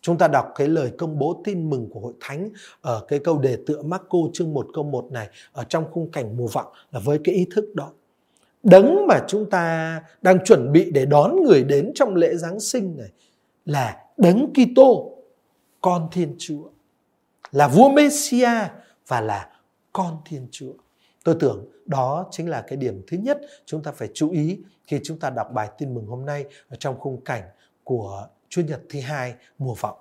Chúng 0.00 0.18
ta 0.18 0.28
đọc 0.28 0.52
cái 0.54 0.68
lời 0.68 0.92
công 0.98 1.18
bố 1.18 1.42
tin 1.44 1.70
mừng 1.70 1.88
của 1.90 2.00
hội 2.00 2.12
thánh 2.20 2.48
ở 2.80 3.04
cái 3.08 3.18
câu 3.18 3.38
đề 3.38 3.58
tựa 3.66 3.82
Marco 3.82 4.18
chương 4.32 4.52
1 4.54 4.66
câu 4.74 4.84
1 4.84 5.12
này 5.12 5.28
ở 5.52 5.64
trong 5.64 5.84
khung 5.92 6.10
cảnh 6.10 6.36
mùa 6.36 6.46
vọng 6.46 6.72
là 6.90 7.00
với 7.00 7.18
cái 7.24 7.34
ý 7.34 7.46
thức 7.54 7.74
đó. 7.74 7.92
Đấng 8.62 9.06
mà 9.06 9.20
chúng 9.28 9.50
ta 9.50 10.02
đang 10.22 10.44
chuẩn 10.44 10.72
bị 10.72 10.90
để 10.90 11.06
đón 11.06 11.36
người 11.42 11.64
đến 11.64 11.92
trong 11.94 12.14
lễ 12.14 12.34
Giáng 12.34 12.60
sinh 12.60 12.96
này 12.96 13.10
là 13.64 14.04
đấng 14.16 14.52
Kitô, 14.52 15.18
con 15.80 16.08
Thiên 16.12 16.34
Chúa, 16.38 16.68
là 17.52 17.68
vua 17.68 17.88
Messia 17.88 18.50
và 19.06 19.20
là 19.20 19.50
con 19.92 20.16
Thiên 20.24 20.48
Chúa. 20.50 20.72
Tôi 21.24 21.36
tưởng 21.40 21.64
đó 21.86 22.26
chính 22.30 22.48
là 22.48 22.64
cái 22.66 22.76
điểm 22.76 23.02
thứ 23.06 23.16
nhất 23.16 23.40
chúng 23.66 23.82
ta 23.82 23.92
phải 23.92 24.08
chú 24.14 24.30
ý 24.30 24.58
khi 24.86 25.00
chúng 25.04 25.18
ta 25.18 25.30
đọc 25.30 25.46
bài 25.52 25.68
tin 25.78 25.94
mừng 25.94 26.06
hôm 26.06 26.26
nay 26.26 26.44
ở 26.68 26.76
trong 26.76 27.00
khung 27.00 27.20
cảnh 27.24 27.42
của 27.84 28.28
Chúa 28.48 28.62
nhật 28.62 28.80
thứ 28.90 29.00
hai 29.00 29.34
mùa 29.58 29.74
vọng. 29.74 29.96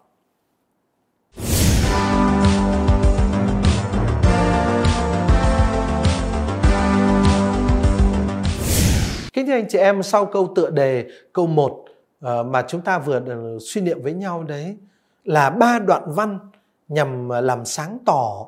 Kính 9.33 9.47
thưa 9.47 9.53
anh 9.53 9.65
chị 9.69 9.77
em, 9.77 10.03
sau 10.03 10.25
câu 10.25 10.53
tựa 10.55 10.69
đề 10.69 11.07
câu 11.33 11.47
1 11.47 11.85
ờ, 12.19 12.43
mà 12.43 12.65
chúng 12.67 12.81
ta 12.81 12.99
vừa 12.99 13.21
ờ, 13.27 13.59
suy 13.61 13.81
niệm 13.81 14.01
với 14.01 14.13
nhau 14.13 14.43
đấy 14.43 14.77
là 15.23 15.49
ba 15.49 15.79
đoạn 15.79 16.03
văn 16.07 16.39
nhằm 16.87 17.29
ờ, 17.29 17.41
làm 17.41 17.65
sáng 17.65 17.97
tỏ 18.05 18.47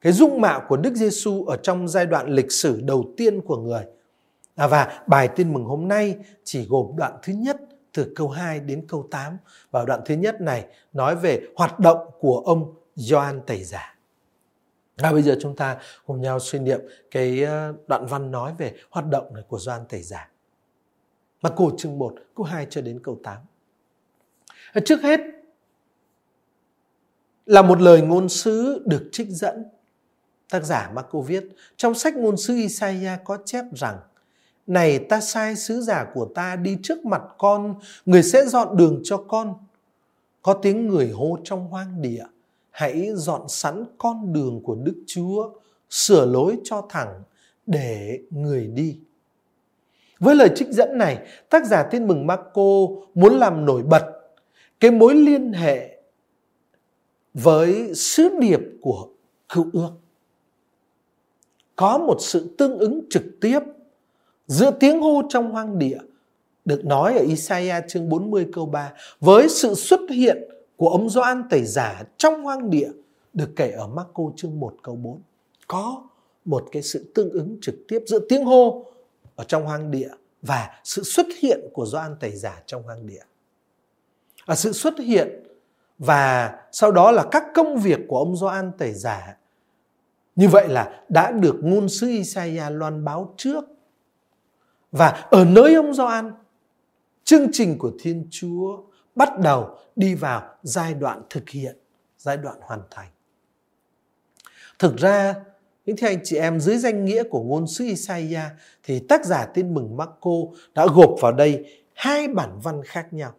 cái 0.00 0.12
dung 0.12 0.40
mạo 0.40 0.62
của 0.68 0.76
Đức 0.76 0.94
Giêsu 0.94 1.44
ở 1.44 1.56
trong 1.56 1.88
giai 1.88 2.06
đoạn 2.06 2.28
lịch 2.28 2.52
sử 2.52 2.80
đầu 2.80 3.12
tiên 3.16 3.40
của 3.40 3.56
người. 3.56 3.84
À, 4.56 4.66
và 4.66 5.02
bài 5.06 5.28
tin 5.36 5.52
mừng 5.52 5.64
hôm 5.64 5.88
nay 5.88 6.16
chỉ 6.44 6.66
gồm 6.68 6.96
đoạn 6.96 7.12
thứ 7.22 7.32
nhất 7.32 7.56
từ 7.92 8.12
câu 8.16 8.28
2 8.28 8.60
đến 8.60 8.84
câu 8.88 9.08
8. 9.10 9.36
Và 9.70 9.84
đoạn 9.84 10.00
thứ 10.06 10.14
nhất 10.14 10.40
này 10.40 10.66
nói 10.92 11.16
về 11.16 11.40
hoạt 11.56 11.78
động 11.78 11.98
của 12.20 12.42
ông 12.46 12.74
Gioan 12.94 13.40
Tẩy 13.46 13.64
Giả. 13.64 13.96
À, 14.96 15.12
bây 15.12 15.22
giờ 15.22 15.36
chúng 15.40 15.56
ta 15.56 15.78
cùng 16.06 16.20
nhau 16.20 16.40
suy 16.40 16.58
niệm 16.58 16.80
cái 17.10 17.42
ờ, 17.42 17.74
đoạn 17.86 18.06
văn 18.06 18.30
nói 18.30 18.54
về 18.58 18.74
hoạt 18.90 19.06
động 19.06 19.34
này 19.34 19.42
của 19.48 19.58
Gioan 19.58 19.84
Tẩy 19.88 20.02
Giả. 20.02 20.30
Mà 21.42 21.50
cổ 21.50 21.70
chương 21.78 21.98
1, 21.98 22.14
câu 22.36 22.46
2 22.46 22.66
cho 22.70 22.80
đến 22.80 23.00
câu 23.02 23.18
8. 23.22 23.36
À, 24.72 24.80
trước 24.84 25.02
hết 25.02 25.20
là 27.46 27.62
một 27.62 27.80
lời 27.80 28.02
ngôn 28.02 28.28
sứ 28.28 28.82
được 28.86 29.08
trích 29.12 29.28
dẫn. 29.28 29.64
Tác 30.50 30.64
giả 30.64 30.90
Marco 30.94 31.20
viết, 31.20 31.44
trong 31.76 31.94
sách 31.94 32.16
ngôn 32.16 32.36
sứ 32.36 32.54
Isaiah 32.54 33.20
có 33.24 33.38
chép 33.44 33.64
rằng 33.76 33.98
này 34.66 34.98
ta 34.98 35.20
sai 35.20 35.56
sứ 35.56 35.80
giả 35.80 36.06
của 36.14 36.28
ta 36.34 36.56
đi 36.56 36.78
trước 36.82 37.04
mặt 37.04 37.22
con, 37.38 37.74
người 38.06 38.22
sẽ 38.22 38.46
dọn 38.46 38.76
đường 38.76 39.00
cho 39.04 39.16
con. 39.16 39.54
Có 40.42 40.52
tiếng 40.54 40.88
người 40.88 41.10
hô 41.10 41.38
trong 41.44 41.68
hoang 41.68 42.02
địa, 42.02 42.24
hãy 42.70 43.10
dọn 43.14 43.48
sẵn 43.48 43.84
con 43.98 44.32
đường 44.32 44.60
của 44.62 44.74
Đức 44.74 45.04
Chúa, 45.06 45.50
sửa 45.90 46.26
lối 46.26 46.56
cho 46.64 46.86
thẳng 46.88 47.22
để 47.66 48.20
người 48.30 48.66
đi. 48.66 48.98
Với 50.18 50.34
lời 50.34 50.48
trích 50.56 50.68
dẫn 50.68 50.98
này, 50.98 51.26
tác 51.48 51.66
giả 51.66 51.82
Tin 51.82 52.06
mừng 52.06 52.26
Marco 52.26 52.86
muốn 53.14 53.38
làm 53.38 53.64
nổi 53.64 53.82
bật 53.82 54.04
cái 54.80 54.90
mối 54.90 55.14
liên 55.14 55.52
hệ 55.52 55.96
với 57.34 57.94
sứ 57.94 58.28
điệp 58.40 58.60
của 58.80 59.08
cựu 59.48 59.66
ước. 59.72 59.90
Có 61.80 61.98
một 61.98 62.16
sự 62.20 62.54
tương 62.58 62.78
ứng 62.78 63.00
trực 63.10 63.22
tiếp 63.40 63.60
giữa 64.46 64.70
tiếng 64.70 65.00
hô 65.00 65.22
trong 65.28 65.50
hoang 65.50 65.78
địa, 65.78 65.98
được 66.64 66.84
nói 66.84 67.18
ở 67.18 67.24
Isaiah 67.24 67.84
chương 67.88 68.08
40 68.08 68.46
câu 68.52 68.66
3 68.66 68.92
với 69.20 69.48
sự 69.48 69.74
xuất 69.74 70.00
hiện 70.10 70.38
của 70.76 70.88
ông 70.88 71.10
Gioan 71.10 71.42
tẩy 71.50 71.64
giả 71.64 72.02
trong 72.16 72.42
hoang 72.42 72.70
địa, 72.70 72.88
được 73.32 73.50
kể 73.56 73.70
ở 73.70 73.86
Marco 73.86 74.22
chương 74.36 74.60
1 74.60 74.74
câu 74.82 74.96
4. 74.96 75.20
Có 75.66 76.02
một 76.44 76.64
cái 76.72 76.82
sự 76.82 77.12
tương 77.14 77.30
ứng 77.30 77.58
trực 77.60 77.74
tiếp 77.88 77.98
giữa 78.06 78.18
tiếng 78.28 78.44
hô 78.44 78.84
ở 79.36 79.44
trong 79.44 79.64
hoang 79.64 79.90
địa 79.90 80.10
và 80.42 80.80
sự 80.84 81.02
xuất 81.02 81.26
hiện 81.38 81.60
của 81.72 81.86
Gioan 81.86 82.16
tẩy 82.20 82.36
giả 82.36 82.62
trong 82.66 82.82
hoang 82.82 83.06
địa. 83.06 83.22
Ở 84.46 84.54
sự 84.54 84.72
xuất 84.72 84.98
hiện 84.98 85.28
và 85.98 86.54
sau 86.72 86.92
đó 86.92 87.10
là 87.10 87.24
các 87.30 87.44
công 87.54 87.76
việc 87.76 88.00
của 88.08 88.18
ông 88.18 88.36
Gioan 88.36 88.72
tẩy 88.78 88.92
giả 88.92 89.36
như 90.40 90.48
vậy 90.48 90.68
là 90.68 91.02
đã 91.08 91.30
được 91.30 91.56
ngôn 91.62 91.88
sứ 91.88 92.08
Isaiah 92.08 92.72
loan 92.72 93.04
báo 93.04 93.34
trước 93.36 93.64
và 94.92 95.08
ở 95.30 95.44
nơi 95.44 95.74
ông 95.74 95.94
Gioan, 95.94 96.32
chương 97.24 97.46
trình 97.52 97.78
của 97.78 97.92
Thiên 98.00 98.28
Chúa 98.30 98.82
bắt 99.14 99.38
đầu 99.38 99.78
đi 99.96 100.14
vào 100.14 100.54
giai 100.62 100.94
đoạn 100.94 101.22
thực 101.30 101.48
hiện, 101.48 101.76
giai 102.18 102.36
đoạn 102.36 102.56
hoàn 102.60 102.80
thành. 102.90 103.08
Thực 104.78 104.96
ra, 104.96 105.34
những 105.86 105.96
thưa 105.96 106.06
anh 106.06 106.20
chị 106.24 106.36
em, 106.36 106.60
dưới 106.60 106.78
danh 106.78 107.04
nghĩa 107.04 107.22
của 107.22 107.42
ngôn 107.42 107.66
sứ 107.66 107.84
Isaiah 107.84 108.52
thì 108.82 109.00
tác 109.08 109.24
giả 109.24 109.46
tin 109.46 109.74
mừng 109.74 109.96
Marco 109.96 110.36
đã 110.74 110.86
gộp 110.94 111.14
vào 111.20 111.32
đây 111.32 111.82
hai 111.94 112.28
bản 112.28 112.58
văn 112.62 112.82
khác 112.84 113.12
nhau. 113.12 113.34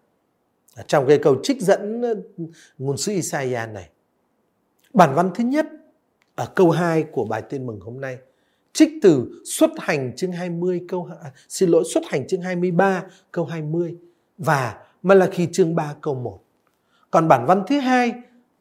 Trong 0.88 1.08
cái 1.08 1.20
câu 1.24 1.40
trích 1.44 1.62
dẫn 1.62 2.02
ngôn 2.78 2.98
sứ 2.98 3.12
Isaiah 3.12 3.70
này. 3.70 3.90
Bản 4.94 5.16
văn 5.16 5.32
thứ 5.36 5.44
nhất 5.44 5.66
ở 6.42 6.48
câu 6.56 6.72
2 6.72 7.04
của 7.04 7.26
bài 7.26 7.42
tin 7.50 7.66
mừng 7.66 7.80
hôm 7.80 8.02
nay 8.02 8.18
trích 8.74 8.90
từ 9.02 9.42
xuất 9.46 9.70
hành 9.78 10.16
chương 10.16 10.32
20 10.32 10.82
câu 10.88 11.10
à, 11.24 11.32
xin 11.50 11.70
lỗi 11.70 11.84
xuất 11.94 12.04
hành 12.08 12.28
chương 12.28 12.42
23 12.42 13.04
câu 13.32 13.46
20 13.46 13.96
và 14.38 14.78
Malachi 15.04 15.48
chương 15.52 15.76
3 15.76 15.96
câu 16.02 16.16
1. 16.16 16.40
Còn 17.12 17.28
bản 17.28 17.46
văn 17.46 17.64
thứ 17.68 17.80
hai 17.80 18.14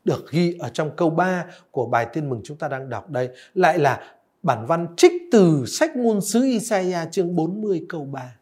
được 0.05 0.31
ghi 0.31 0.57
ở 0.59 0.69
trong 0.69 0.91
câu 0.97 1.11
3 1.11 1.45
của 1.71 1.87
bài 1.87 2.07
tin 2.13 2.31
mừng 2.31 2.41
chúng 2.45 2.57
ta 2.57 2.69
đang 2.69 2.91
đọc 2.91 3.11
đây 3.11 3.29
lại 3.55 3.79
là 3.79 4.01
bản 4.43 4.67
văn 4.67 4.87
trích 4.97 5.13
từ 5.33 5.65
sách 5.67 5.97
ngôn 5.97 6.21
sứ 6.21 6.43
Isaiah 6.43 7.09
chương 7.13 7.37
40 7.37 7.87
câu 7.89 8.05
3. 8.05 8.37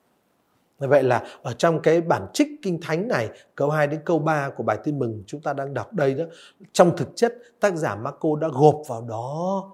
Vậy 0.79 1.03
là 1.03 1.25
ở 1.43 1.53
trong 1.53 1.83
cái 1.83 2.01
bản 2.01 2.27
trích 2.35 2.49
kinh 2.63 2.81
thánh 2.81 3.09
này, 3.09 3.29
câu 3.55 3.71
2 3.71 3.87
đến 3.87 4.01
câu 4.05 4.19
3 4.19 4.51
của 4.57 4.63
bài 4.63 4.79
tin 4.85 4.99
mừng 4.99 5.23
chúng 5.27 5.41
ta 5.41 5.53
đang 5.53 5.75
đọc 5.75 5.93
đây 5.93 6.15
đó, 6.15 6.25
trong 6.73 6.97
thực 6.97 7.09
chất 7.17 7.35
tác 7.61 7.77
giả 7.77 7.95
Marco 7.95 8.29
đã 8.41 8.49
gộp 8.53 8.83
vào 8.89 9.07
đó 9.09 9.65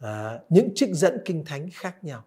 à, 0.00 0.38
những 0.48 0.68
trích 0.74 0.90
dẫn 0.92 1.18
kinh 1.24 1.44
thánh 1.44 1.68
khác 1.72 2.04
nhau. 2.04 2.24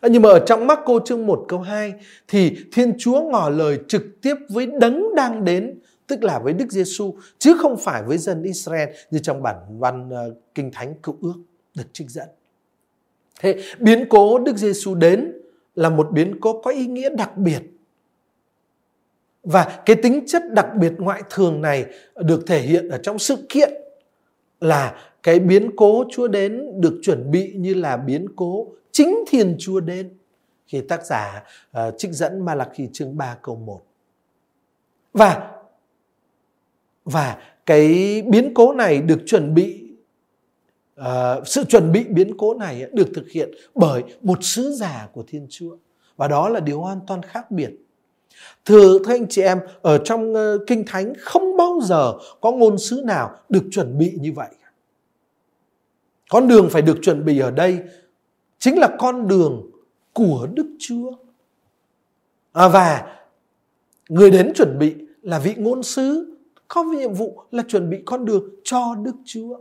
À, 0.00 0.08
nhưng 0.08 0.22
mà 0.22 0.28
ở 0.28 0.38
trong 0.46 0.66
Marco 0.66 0.98
chương 1.04 1.26
1 1.26 1.44
câu 1.48 1.60
2 1.60 1.94
thì 2.28 2.56
Thiên 2.72 2.94
Chúa 2.98 3.20
ngỏ 3.20 3.48
lời 3.48 3.78
trực 3.88 4.02
tiếp 4.22 4.34
với 4.48 4.66
đấng 4.80 5.14
đang 5.14 5.44
đến, 5.44 5.80
tức 6.06 6.24
là 6.24 6.38
với 6.38 6.52
Đức 6.52 6.70
Giêsu 6.70 7.14
chứ 7.38 7.56
không 7.58 7.76
phải 7.76 8.02
với 8.02 8.18
dân 8.18 8.42
Israel 8.42 8.88
như 9.10 9.18
trong 9.18 9.42
bản 9.42 9.56
văn 9.78 10.08
uh, 10.08 10.36
kinh 10.54 10.70
thánh 10.72 10.94
cựu 11.02 11.16
ước 11.22 11.34
được 11.76 11.86
trích 11.92 12.10
dẫn. 12.10 12.28
Thế 13.40 13.62
biến 13.78 14.06
cố 14.10 14.38
Đức 14.38 14.56
Giêsu 14.56 14.94
đến 14.94 15.32
là 15.76 15.90
một 15.90 16.08
biến 16.12 16.40
cố 16.40 16.62
có 16.62 16.70
ý 16.70 16.86
nghĩa 16.86 17.10
đặc 17.10 17.36
biệt. 17.36 17.62
Và 19.42 19.82
cái 19.86 19.96
tính 19.96 20.24
chất 20.26 20.42
đặc 20.52 20.66
biệt 20.80 20.92
ngoại 20.98 21.22
thường 21.30 21.60
này 21.60 21.86
được 22.16 22.46
thể 22.46 22.60
hiện 22.60 22.88
ở 22.88 22.98
trong 22.98 23.18
sự 23.18 23.46
kiện 23.48 23.72
là 24.60 24.94
cái 25.22 25.40
biến 25.40 25.70
cố 25.76 26.04
Chúa 26.10 26.28
đến 26.28 26.80
được 26.80 27.00
chuẩn 27.02 27.30
bị 27.30 27.52
như 27.56 27.74
là 27.74 27.96
biến 27.96 28.26
cố 28.36 28.66
chính 28.92 29.24
Thiên 29.28 29.56
Chúa 29.58 29.80
đến 29.80 30.14
khi 30.66 30.80
tác 30.80 31.06
giả 31.06 31.44
uh, 31.78 31.94
trích 31.98 32.12
dẫn 32.12 32.44
Malachi 32.44 32.88
chương 32.92 33.16
3 33.16 33.36
câu 33.42 33.56
1. 33.56 33.82
Và 35.12 35.52
và 37.04 37.36
cái 37.66 38.22
biến 38.28 38.54
cố 38.54 38.72
này 38.72 39.02
được 39.02 39.18
chuẩn 39.26 39.54
bị 39.54 39.85
uh, 41.00 41.06
sự 41.48 41.64
chuẩn 41.64 41.92
bị 41.92 42.04
biến 42.04 42.36
cố 42.38 42.54
này 42.54 42.90
được 42.92 43.08
thực 43.14 43.30
hiện 43.30 43.50
bởi 43.74 44.02
một 44.22 44.38
sứ 44.40 44.72
giả 44.72 45.08
của 45.12 45.24
Thiên 45.28 45.46
Chúa 45.50 45.76
và 46.16 46.28
đó 46.28 46.48
là 46.48 46.60
điều 46.60 46.80
hoàn 46.80 47.00
toàn 47.06 47.22
khác 47.22 47.50
biệt. 47.50 47.70
Thưa 48.64 48.98
các 48.98 49.14
anh 49.14 49.26
chị 49.28 49.42
em, 49.42 49.60
ở 49.82 49.98
trong 49.98 50.32
uh, 50.32 50.60
Kinh 50.66 50.84
Thánh 50.86 51.12
không 51.20 51.56
bao 51.56 51.80
giờ 51.82 52.14
có 52.40 52.52
ngôn 52.52 52.78
sứ 52.78 53.02
nào 53.04 53.38
được 53.48 53.64
chuẩn 53.70 53.98
bị 53.98 54.12
như 54.20 54.32
vậy. 54.32 54.48
Con 56.30 56.48
đường 56.48 56.68
phải 56.70 56.82
được 56.82 56.98
chuẩn 57.02 57.24
bị 57.24 57.38
ở 57.38 57.50
đây 57.50 57.78
chính 58.58 58.78
là 58.78 58.88
con 58.98 59.28
đường 59.28 59.70
của 60.12 60.48
Đức 60.54 60.66
Chúa. 60.78 61.12
À, 62.52 62.68
và 62.68 63.16
người 64.08 64.30
đến 64.30 64.52
chuẩn 64.54 64.78
bị 64.78 64.94
là 65.22 65.38
vị 65.38 65.54
ngôn 65.56 65.82
sứ 65.82 66.36
có 66.68 66.84
nhiệm 66.84 67.12
vụ 67.12 67.42
là 67.50 67.62
chuẩn 67.68 67.90
bị 67.90 67.98
con 68.04 68.24
đường 68.24 68.44
cho 68.64 68.94
Đức 69.04 69.14
Chúa. 69.24 69.58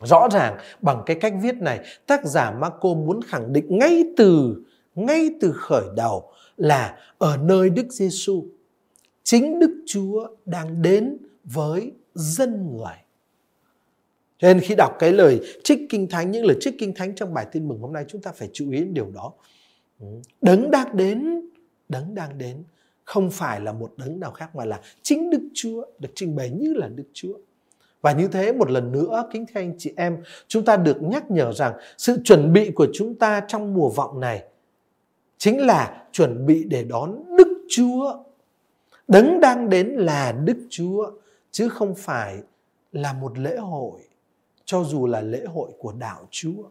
Rõ 0.00 0.28
ràng 0.32 0.58
bằng 0.82 1.02
cái 1.06 1.16
cách 1.20 1.34
viết 1.42 1.54
này, 1.56 1.80
tác 2.06 2.24
giả 2.24 2.50
Marco 2.50 2.94
muốn 2.94 3.20
khẳng 3.22 3.52
định 3.52 3.78
ngay 3.78 4.04
từ 4.16 4.54
ngay 4.94 5.30
từ 5.40 5.52
khởi 5.52 5.84
đầu 5.96 6.32
là 6.56 6.98
ở 7.18 7.36
nơi 7.36 7.70
Đức 7.70 7.92
Giêsu 7.92 8.44
chính 9.22 9.58
Đức 9.58 9.82
Chúa 9.86 10.28
đang 10.46 10.82
đến 10.82 11.16
với 11.44 11.92
dân 12.14 12.76
người. 12.76 12.96
Cho 14.38 14.48
nên 14.48 14.60
khi 14.60 14.74
đọc 14.74 14.96
cái 14.98 15.12
lời 15.12 15.40
trích 15.64 15.80
kinh 15.90 16.08
thánh, 16.08 16.30
những 16.30 16.44
lời 16.44 16.56
trích 16.60 16.74
kinh 16.78 16.94
thánh 16.94 17.14
trong 17.14 17.34
bài 17.34 17.46
tin 17.52 17.68
mừng 17.68 17.78
hôm 17.78 17.92
nay 17.92 18.04
chúng 18.08 18.22
ta 18.22 18.32
phải 18.32 18.50
chú 18.52 18.70
ý 18.70 18.78
đến 18.78 18.94
điều 18.94 19.10
đó. 19.10 19.32
Ừ, 20.00 20.06
đấng 20.42 20.70
đang 20.70 20.96
đến, 20.96 21.40
đấng 21.88 22.14
đang 22.14 22.38
đến 22.38 22.64
không 23.04 23.30
phải 23.30 23.60
là 23.60 23.72
một 23.72 23.92
đấng 23.96 24.20
nào 24.20 24.30
khác 24.30 24.56
mà 24.56 24.64
là 24.64 24.80
chính 25.02 25.30
Đức 25.30 25.48
Chúa 25.54 25.86
được 25.98 26.08
trình 26.14 26.36
bày 26.36 26.50
như 26.50 26.74
là 26.74 26.88
Đức 26.88 27.06
Chúa. 27.12 27.38
Và 28.02 28.12
như 28.12 28.28
thế 28.28 28.52
một 28.52 28.70
lần 28.70 28.92
nữa 28.92 29.28
kính 29.32 29.46
thưa 29.46 29.60
anh 29.60 29.74
chị 29.78 29.92
em, 29.96 30.22
chúng 30.48 30.64
ta 30.64 30.76
được 30.76 31.02
nhắc 31.02 31.30
nhở 31.30 31.52
rằng 31.52 31.74
sự 31.98 32.20
chuẩn 32.24 32.52
bị 32.52 32.70
của 32.70 32.86
chúng 32.92 33.14
ta 33.14 33.42
trong 33.48 33.74
mùa 33.74 33.88
vọng 33.88 34.20
này 34.20 34.44
chính 35.38 35.66
là 35.66 36.04
chuẩn 36.12 36.46
bị 36.46 36.64
để 36.64 36.84
đón 36.84 37.36
Đức 37.36 37.66
Chúa. 37.68 38.14
Đấng 39.08 39.40
đang 39.40 39.68
đến 39.68 39.88
là 39.88 40.32
Đức 40.32 40.58
Chúa 40.70 41.10
chứ 41.50 41.68
không 41.68 41.94
phải 41.94 42.42
là 42.92 43.12
một 43.12 43.38
lễ 43.38 43.56
hội 43.56 44.00
cho 44.64 44.84
dù 44.84 45.06
là 45.06 45.20
lễ 45.20 45.44
hội 45.44 45.70
của 45.78 45.92
đạo 45.92 46.28
Chúa. 46.30 46.62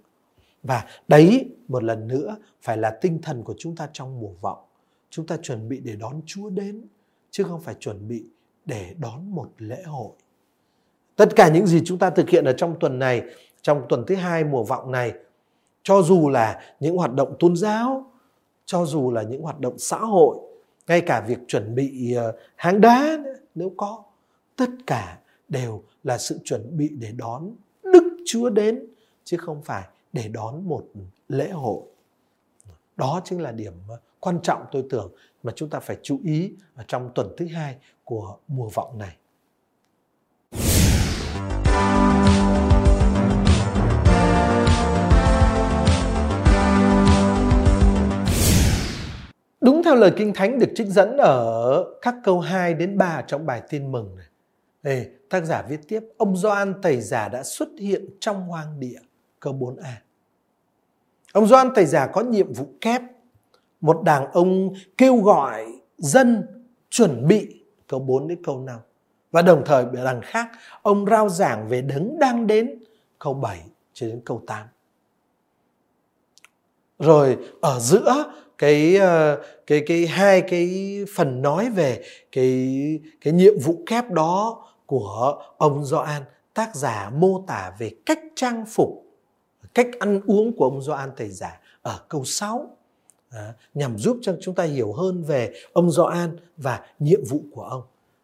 Và 0.63 0.85
đấy 1.07 1.49
một 1.67 1.83
lần 1.83 2.07
nữa 2.07 2.37
phải 2.61 2.77
là 2.77 2.97
tinh 3.01 3.19
thần 3.21 3.43
của 3.43 3.55
chúng 3.57 3.75
ta 3.75 3.89
trong 3.93 4.19
mùa 4.19 4.31
vọng. 4.41 4.59
Chúng 5.09 5.27
ta 5.27 5.37
chuẩn 5.37 5.69
bị 5.69 5.79
để 5.83 5.95
đón 5.95 6.21
Chúa 6.25 6.49
đến 6.49 6.81
chứ 7.31 7.43
không 7.43 7.61
phải 7.61 7.75
chuẩn 7.79 8.07
bị 8.07 8.25
để 8.65 8.95
đón 8.99 9.31
một 9.31 9.49
lễ 9.57 9.83
hội. 9.83 10.11
Tất 11.19 11.35
cả 11.35 11.49
những 11.49 11.67
gì 11.67 11.81
chúng 11.85 11.99
ta 11.99 12.09
thực 12.09 12.29
hiện 12.29 12.45
ở 12.45 12.53
trong 12.53 12.75
tuần 12.79 12.99
này, 12.99 13.21
trong 13.61 13.85
tuần 13.89 14.03
thứ 14.07 14.15
hai 14.15 14.43
mùa 14.43 14.63
vọng 14.63 14.91
này, 14.91 15.13
cho 15.83 16.01
dù 16.01 16.29
là 16.29 16.61
những 16.79 16.97
hoạt 16.97 17.13
động 17.13 17.35
tôn 17.39 17.55
giáo, 17.55 18.11
cho 18.65 18.85
dù 18.85 19.11
là 19.11 19.21
những 19.21 19.41
hoạt 19.41 19.59
động 19.59 19.77
xã 19.77 19.97
hội, 19.97 20.37
ngay 20.87 21.01
cả 21.01 21.21
việc 21.27 21.37
chuẩn 21.47 21.75
bị 21.75 22.13
ờ, 22.13 22.37
hang 22.55 22.81
đá 22.81 23.17
nếu 23.55 23.71
có, 23.77 24.03
tất 24.55 24.69
cả 24.87 25.19
đều 25.49 25.83
là 26.03 26.17
sự 26.17 26.39
chuẩn 26.43 26.77
bị 26.77 26.89
để 26.99 27.11
đón 27.11 27.51
Đức 27.83 28.17
Chúa 28.25 28.49
đến 28.49 28.85
chứ 29.23 29.37
không 29.37 29.61
phải 29.63 29.87
để 30.13 30.27
đón 30.27 30.67
một 30.67 30.83
lễ 31.29 31.49
hội. 31.49 31.81
Đó 32.97 33.21
chính 33.25 33.41
là 33.41 33.51
điểm 33.51 33.73
ờ, 33.89 33.99
quan 34.19 34.39
trọng 34.43 34.65
tôi 34.71 34.83
tưởng 34.89 35.11
mà 35.43 35.51
chúng 35.55 35.69
ta 35.69 35.79
phải 35.79 35.97
chú 36.01 36.19
ý 36.23 36.51
ở 36.75 36.83
trong 36.87 37.11
tuần 37.15 37.33
thứ 37.37 37.47
hai 37.47 37.75
của 38.03 38.37
mùa 38.47 38.69
vọng 38.73 38.97
này. 38.97 39.15
Đúng 49.61 49.83
theo 49.83 49.95
lời 49.95 50.11
Kinh 50.17 50.33
Thánh 50.33 50.59
được 50.59 50.71
trích 50.75 50.87
dẫn 50.87 51.17
ở 51.17 51.85
các 52.01 52.15
câu 52.23 52.39
2 52.39 52.73
đến 52.73 52.97
3 52.97 53.23
trong 53.27 53.45
bài 53.45 53.61
tin 53.69 53.91
mừng 53.91 54.15
này. 54.15 54.25
Ê, 54.81 55.09
tác 55.29 55.45
giả 55.45 55.61
viết 55.69 55.79
tiếp, 55.87 55.99
ông 56.17 56.37
Doan 56.37 56.81
Tẩy 56.81 57.01
Giả 57.01 57.29
đã 57.29 57.43
xuất 57.43 57.69
hiện 57.79 58.05
trong 58.19 58.41
hoang 58.41 58.79
địa, 58.79 58.99
câu 59.39 59.53
4a. 59.53 59.93
Ông 61.33 61.47
Doan 61.47 61.73
Tẩy 61.75 61.85
Giả 61.85 62.07
có 62.07 62.21
nhiệm 62.21 62.53
vụ 62.53 62.67
kép, 62.81 63.01
một 63.81 64.01
đảng 64.03 64.31
ông 64.31 64.73
kêu 64.97 65.17
gọi 65.17 65.65
dân 65.97 66.47
chuẩn 66.89 67.27
bị, 67.27 67.63
câu 67.87 67.99
4 67.99 68.27
đến 68.27 68.43
câu 68.43 68.59
5. 68.59 68.79
Và 69.31 69.41
đồng 69.41 69.61
thời 69.65 69.85
đằng 69.93 70.21
khác, 70.23 70.47
ông 70.81 71.05
rao 71.05 71.29
giảng 71.29 71.67
về 71.67 71.81
đấng 71.81 72.19
đang 72.19 72.47
đến, 72.47 72.83
câu 73.19 73.33
7 73.33 73.61
cho 73.93 74.07
đến 74.07 74.21
câu 74.25 74.41
8. 74.47 74.67
Rồi 76.99 77.37
ở 77.61 77.79
giữa 77.79 78.31
cái 78.57 78.95
ờ, 78.95 79.41
cái 79.67 79.83
cái 79.87 80.07
hai 80.07 80.41
cái 80.41 80.99
phần 81.15 81.41
nói 81.41 81.69
về 81.69 82.03
cái 82.31 82.99
cái 83.21 83.33
nhiệm 83.33 83.59
vụ 83.59 83.83
kép 83.85 84.11
đó 84.11 84.65
của 84.85 85.41
ông 85.57 85.85
Gioan 85.85 86.23
tác 86.53 86.75
giả 86.75 87.09
mô 87.09 87.43
tả 87.47 87.71
về 87.79 87.91
cách 88.05 88.19
trang 88.35 88.65
phục 88.65 89.05
cách 89.73 89.87
ăn 89.99 90.21
uống 90.25 90.57
của 90.57 90.65
ông 90.65 90.81
Gioan 90.81 91.09
thầy 91.17 91.29
giả 91.29 91.59
ở 91.81 91.99
câu 92.09 92.25
6 92.25 92.77
à, 93.29 93.53
nhằm 93.73 93.97
giúp 93.97 94.17
cho 94.21 94.35
chúng 94.41 94.55
ta 94.55 94.63
hiểu 94.63 94.93
hơn 94.93 95.23
về 95.23 95.53
ông 95.73 95.91
Gioan 95.91 96.37
và 96.57 96.81
nhiệm 96.99 97.19
vụ 97.29 97.41
của 97.51 97.63
ông. 97.63 97.81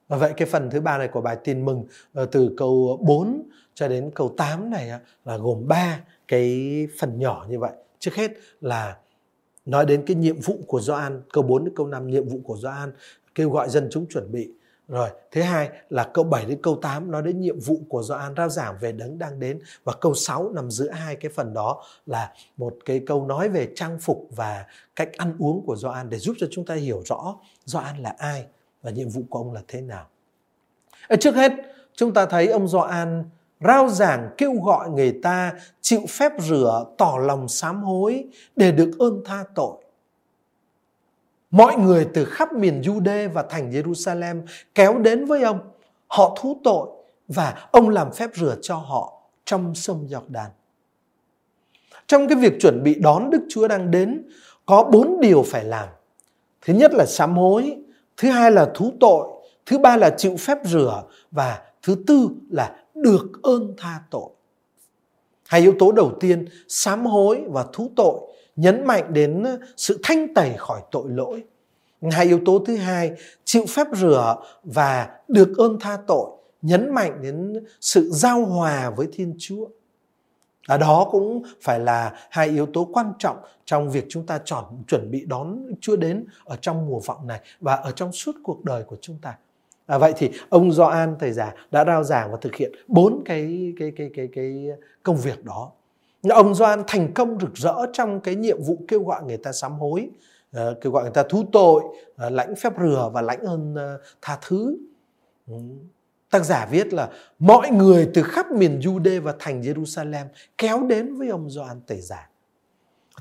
Và 0.07 0.17
vậy 0.17 0.33
cái 0.37 0.47
phần 0.47 0.69
thứ 0.69 0.81
ba 0.81 0.97
này 0.97 1.07
của 1.07 1.21
bài 1.21 1.37
tin 1.43 1.65
mừng 1.65 1.85
ờ, 2.13 2.25
từ 2.25 2.53
câu 2.57 2.99
4 3.01 3.49
cho 3.73 3.87
đến 3.87 4.11
câu 4.15 4.33
8 4.37 4.69
này 4.69 4.89
là 5.25 5.37
gồm 5.37 5.67
ba 5.67 5.99
cái 6.27 6.87
phần 6.99 7.19
nhỏ 7.19 7.45
như 7.49 7.59
vậy. 7.59 7.71
Trước 8.05 8.15
hết 8.15 8.31
là 8.61 8.97
nói 9.65 9.85
đến 9.85 10.03
cái 10.07 10.15
nhiệm 10.15 10.39
vụ 10.39 10.59
của 10.67 10.81
Gioan 10.81 11.21
câu 11.33 11.43
4 11.43 11.65
đến 11.65 11.73
câu 11.75 11.87
5 11.87 12.07
nhiệm 12.07 12.27
vụ 12.27 12.39
của 12.43 12.57
Gioan 12.57 12.93
kêu 13.35 13.49
gọi 13.49 13.69
dân 13.69 13.87
chúng 13.91 14.05
chuẩn 14.09 14.31
bị 14.31 14.49
rồi, 14.87 15.09
thứ 15.31 15.41
hai 15.41 15.69
là 15.89 16.03
câu 16.13 16.23
7 16.23 16.45
đến 16.45 16.61
câu 16.61 16.79
8 16.81 17.11
nói 17.11 17.21
đến 17.21 17.39
nhiệm 17.39 17.59
vụ 17.59 17.79
của 17.89 18.03
Gioan 18.03 18.35
rao 18.37 18.49
giảng 18.49 18.77
về 18.81 18.91
đấng 18.91 19.19
đang 19.19 19.39
đến 19.39 19.59
và 19.83 19.93
câu 20.01 20.13
6 20.13 20.51
nằm 20.51 20.71
giữa 20.71 20.89
hai 20.89 21.15
cái 21.15 21.31
phần 21.35 21.53
đó 21.53 21.83
là 22.05 22.33
một 22.57 22.77
cái 22.85 23.01
câu 23.07 23.25
nói 23.25 23.49
về 23.49 23.69
trang 23.75 23.99
phục 23.99 24.27
và 24.35 24.65
cách 24.95 25.09
ăn 25.17 25.35
uống 25.39 25.65
của 25.65 25.75
Gioan 25.75 26.09
để 26.09 26.17
giúp 26.17 26.35
cho 26.39 26.47
chúng 26.51 26.65
ta 26.65 26.73
hiểu 26.73 27.03
rõ 27.05 27.35
Gioan 27.65 27.97
là 28.01 28.15
ai 28.17 28.45
và 28.81 28.91
nhiệm 28.91 29.09
vụ 29.09 29.21
của 29.29 29.39
ông 29.39 29.53
là 29.53 29.61
thế 29.67 29.81
nào. 29.81 30.07
Ở 31.07 31.15
trước 31.15 31.35
hết, 31.35 31.51
chúng 31.95 32.13
ta 32.13 32.25
thấy 32.25 32.47
ông 32.47 32.67
Gioan 32.67 33.23
rao 33.67 33.89
giảng 33.89 34.29
kêu 34.37 34.53
gọi 34.63 34.89
người 34.89 35.19
ta 35.23 35.53
chịu 35.81 36.01
phép 36.09 36.31
rửa 36.39 36.85
tỏ 36.97 37.17
lòng 37.21 37.47
sám 37.47 37.83
hối 37.83 38.25
để 38.55 38.71
được 38.71 38.91
ơn 38.99 39.21
tha 39.25 39.43
tội 39.55 39.85
mọi 41.55 41.77
người 41.77 42.07
từ 42.13 42.25
khắp 42.25 42.53
miền 42.53 42.81
Jude 42.81 43.29
và 43.29 43.45
thành 43.49 43.71
Jerusalem 43.71 44.41
kéo 44.75 44.97
đến 44.97 45.25
với 45.25 45.43
ông 45.43 45.59
họ 46.07 46.37
thú 46.41 46.57
tội 46.63 46.87
và 47.27 47.67
ông 47.71 47.89
làm 47.89 48.11
phép 48.11 48.29
rửa 48.35 48.55
cho 48.61 48.75
họ 48.75 49.13
trong 49.45 49.75
sông 49.75 50.07
Giọc-đàn. 50.09 50.49
Trong 52.07 52.27
cái 52.27 52.37
việc 52.37 52.53
chuẩn 52.59 52.83
bị 52.83 52.95
đón 52.99 53.29
Đức 53.29 53.41
Chúa 53.49 53.67
đang 53.67 53.91
đến 53.91 54.29
có 54.65 54.83
bốn 54.83 55.19
điều 55.21 55.43
phải 55.43 55.63
làm. 55.63 55.89
Thứ 56.61 56.73
nhất 56.73 56.93
là 56.93 57.05
sám 57.05 57.37
hối, 57.37 57.77
thứ 58.17 58.29
hai 58.29 58.51
là 58.51 58.71
thú 58.75 58.91
tội, 58.99 59.27
thứ 59.65 59.77
ba 59.77 59.97
là 59.97 60.09
chịu 60.17 60.35
phép 60.39 60.57
rửa 60.65 61.03
và 61.31 61.61
thứ 61.83 61.95
tư 62.07 62.29
là 62.49 62.75
được 62.95 63.27
ơn 63.43 63.73
tha 63.77 64.01
tội. 64.09 64.29
Hai 65.47 65.61
yếu 65.61 65.73
tố 65.79 65.91
đầu 65.91 66.11
tiên, 66.19 66.45
sám 66.67 67.05
hối 67.05 67.41
và 67.47 67.65
thú 67.73 67.89
tội, 67.95 68.19
nhấn 68.55 68.87
mạnh 68.87 69.13
đến 69.13 69.45
sự 69.77 69.99
thanh 70.03 70.33
tẩy 70.33 70.53
khỏi 70.57 70.81
tội 70.91 71.03
lỗi. 71.09 71.43
Hai 72.11 72.25
yếu 72.25 72.39
tố 72.45 72.63
thứ 72.67 72.75
hai, 72.75 73.11
chịu 73.45 73.65
phép 73.69 73.87
rửa 73.93 74.35
và 74.63 75.19
được 75.27 75.57
ơn 75.57 75.79
tha 75.79 75.97
tội, 76.07 76.29
nhấn 76.61 76.93
mạnh 76.93 77.19
đến 77.21 77.65
sự 77.81 78.09
giao 78.11 78.45
hòa 78.45 78.89
với 78.89 79.07
Thiên 79.13 79.35
Chúa. 79.39 79.67
À, 80.67 80.77
đó 80.77 81.07
cũng 81.11 81.43
phải 81.61 81.79
là 81.79 82.13
hai 82.29 82.47
yếu 82.47 82.65
tố 82.65 82.89
quan 82.93 83.13
trọng 83.19 83.37
trong 83.65 83.91
việc 83.91 84.05
chúng 84.09 84.25
ta 84.25 84.39
chọn 84.45 84.83
chuẩn 84.87 85.11
bị 85.11 85.25
đón 85.25 85.65
Chúa 85.81 85.95
đến 85.95 86.25
ở 86.43 86.55
trong 86.61 86.85
mùa 86.85 86.99
vọng 86.99 87.27
này 87.27 87.39
và 87.59 87.75
ở 87.75 87.91
trong 87.91 88.11
suốt 88.11 88.35
cuộc 88.43 88.63
đời 88.63 88.83
của 88.83 88.97
chúng 89.01 89.17
ta. 89.21 89.37
À, 89.85 89.97
vậy 89.97 90.13
thì 90.17 90.29
ông 90.49 90.71
Gioan 90.71 91.15
thầy 91.19 91.31
già 91.31 91.53
đã 91.71 91.85
rao 91.85 92.03
giảng 92.03 92.31
và 92.31 92.37
thực 92.41 92.55
hiện 92.55 92.71
bốn 92.87 93.21
cái 93.25 93.73
cái 93.79 93.91
cái 93.95 94.09
cái 94.15 94.29
cái 94.33 94.67
công 95.03 95.17
việc 95.17 95.45
đó. 95.45 95.71
Ông 96.29 96.55
Gioan 96.55 96.83
thành 96.87 97.13
công 97.13 97.39
rực 97.39 97.55
rỡ 97.55 97.75
trong 97.93 98.19
cái 98.19 98.35
nhiệm 98.35 98.63
vụ 98.63 98.77
kêu 98.87 99.03
gọi 99.03 99.23
người 99.23 99.37
ta 99.37 99.51
sám 99.51 99.71
hối, 99.71 100.09
uh, 100.57 100.61
kêu 100.81 100.91
gọi 100.91 101.03
người 101.03 101.11
ta 101.13 101.23
thú 101.23 101.43
tội, 101.51 101.83
uh, 101.83 102.31
lãnh 102.31 102.55
phép 102.55 102.73
rửa 102.81 103.09
và 103.13 103.21
lãnh 103.21 103.39
ơn 103.39 103.73
uh, 103.73 104.01
tha 104.21 104.37
thứ. 104.47 104.77
Ừ. 105.47 105.55
Tác 106.29 106.45
giả 106.45 106.67
viết 106.71 106.93
là 106.93 107.09
mọi 107.39 107.71
người 107.71 108.09
từ 108.13 108.23
khắp 108.23 108.51
miền 108.51 108.79
Jude 108.79 109.21
và 109.21 109.33
thành 109.39 109.61
Jerusalem 109.61 110.25
kéo 110.57 110.83
đến 110.87 111.15
với 111.15 111.29
ông 111.29 111.49
Gioan 111.49 111.81
tẩy 111.87 112.01
giả. 112.01 112.29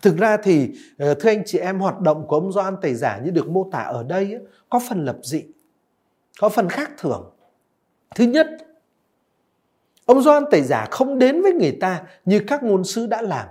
Thực 0.02 0.16
ra 0.16 0.36
thì 0.36 0.70
thưa 0.98 1.30
anh 1.30 1.42
chị 1.46 1.58
em 1.58 1.78
hoạt 1.78 2.00
động 2.00 2.26
của 2.26 2.36
ông 2.36 2.52
Gioan 2.52 2.76
tẩy 2.82 2.94
giả 2.94 3.20
như 3.24 3.30
được 3.30 3.48
mô 3.48 3.68
tả 3.72 3.78
ở 3.78 4.02
đây 4.02 4.38
có 4.68 4.80
phần 4.88 5.04
lập 5.04 5.16
dị 5.22 5.44
có 6.40 6.48
phần 6.48 6.68
khác 6.68 6.90
thường. 6.98 7.30
Thứ 8.14 8.24
nhất, 8.24 8.46
ông 10.06 10.22
Gioan 10.22 10.44
Tẩy 10.50 10.62
Giả 10.62 10.86
không 10.90 11.18
đến 11.18 11.42
với 11.42 11.52
người 11.52 11.76
ta 11.80 12.02
như 12.24 12.40
các 12.46 12.62
ngôn 12.62 12.84
sứ 12.84 13.06
đã 13.06 13.22
làm 13.22 13.48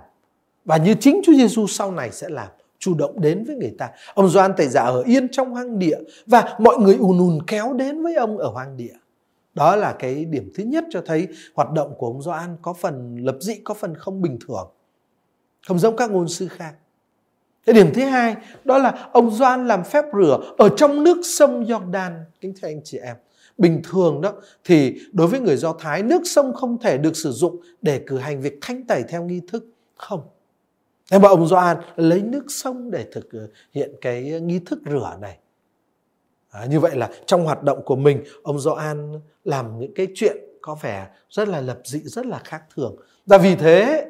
và 0.64 0.76
như 0.76 0.94
chính 1.00 1.20
Chúa 1.24 1.32
Giêsu 1.32 1.66
sau 1.66 1.92
này 1.92 2.12
sẽ 2.12 2.28
làm 2.28 2.48
chủ 2.78 2.94
động 2.94 3.20
đến 3.20 3.44
với 3.44 3.56
người 3.56 3.74
ta. 3.78 3.90
Ông 4.14 4.28
Gioan 4.28 4.52
Tẩy 4.56 4.68
Giả 4.68 4.82
ở 4.82 5.02
yên 5.02 5.28
trong 5.28 5.50
hoang 5.50 5.78
địa 5.78 5.98
và 6.26 6.56
mọi 6.58 6.76
người 6.78 6.96
ùn 6.96 7.18
ùn 7.18 7.38
kéo 7.46 7.72
đến 7.72 8.02
với 8.02 8.14
ông 8.14 8.38
ở 8.38 8.48
hoang 8.48 8.76
địa. 8.76 8.94
Đó 9.54 9.76
là 9.76 9.96
cái 9.98 10.24
điểm 10.24 10.52
thứ 10.54 10.64
nhất 10.64 10.84
cho 10.90 11.02
thấy 11.06 11.28
hoạt 11.54 11.72
động 11.72 11.94
của 11.98 12.06
ông 12.06 12.22
Gioan 12.22 12.56
có 12.62 12.72
phần 12.72 13.16
lập 13.16 13.36
dị, 13.40 13.54
có 13.64 13.74
phần 13.74 13.94
không 13.94 14.22
bình 14.22 14.38
thường. 14.46 14.70
Không 15.68 15.78
giống 15.78 15.96
các 15.96 16.10
ngôn 16.10 16.28
sư 16.28 16.48
khác. 16.48 16.74
Cái 17.66 17.74
điểm 17.74 17.90
thứ 17.94 18.02
hai 18.02 18.36
đó 18.64 18.78
là 18.78 19.08
ông 19.12 19.30
Doan 19.30 19.68
làm 19.68 19.84
phép 19.84 20.04
rửa 20.12 20.38
ở 20.58 20.68
trong 20.76 21.04
nước 21.04 21.18
sông 21.24 21.64
Jordan. 21.64 22.12
Kính 22.40 22.54
thưa 22.62 22.68
anh 22.68 22.80
chị 22.84 22.98
em. 22.98 23.16
Bình 23.58 23.80
thường 23.84 24.20
đó 24.20 24.32
thì 24.64 25.00
đối 25.12 25.26
với 25.26 25.40
người 25.40 25.56
Do 25.56 25.72
Thái 25.72 26.02
nước 26.02 26.22
sông 26.24 26.52
không 26.54 26.78
thể 26.78 26.98
được 26.98 27.16
sử 27.16 27.32
dụng 27.32 27.60
để 27.82 28.00
cử 28.06 28.18
hành 28.18 28.40
việc 28.40 28.58
thanh 28.60 28.84
tẩy 28.84 29.02
theo 29.08 29.24
nghi 29.24 29.40
thức. 29.48 29.64
Không. 29.96 30.20
Thế 31.10 31.18
mà 31.18 31.28
ông 31.28 31.46
Doan 31.46 31.76
lấy 31.96 32.22
nước 32.22 32.44
sông 32.48 32.90
để 32.90 33.04
thực 33.12 33.32
ờ, 33.32 33.48
hiện 33.72 33.90
cái 34.00 34.40
nghi 34.40 34.58
thức 34.58 34.78
rửa 34.90 35.16
này. 35.20 35.38
À, 36.50 36.64
như 36.64 36.80
vậy 36.80 36.96
là 36.96 37.10
trong 37.26 37.44
hoạt 37.44 37.62
động 37.62 37.82
của 37.84 37.96
mình 37.96 38.24
ông 38.42 38.58
Doan 38.58 39.20
làm 39.44 39.78
những 39.78 39.94
cái 39.94 40.06
chuyện 40.14 40.36
có 40.62 40.76
vẻ 40.82 41.08
rất 41.30 41.48
là 41.48 41.60
lập 41.60 41.78
dị 41.84 42.00
rất 42.04 42.26
là 42.26 42.38
khác 42.44 42.62
thường 42.74 42.96
và 43.26 43.38
vì 43.38 43.56
thế 43.56 44.06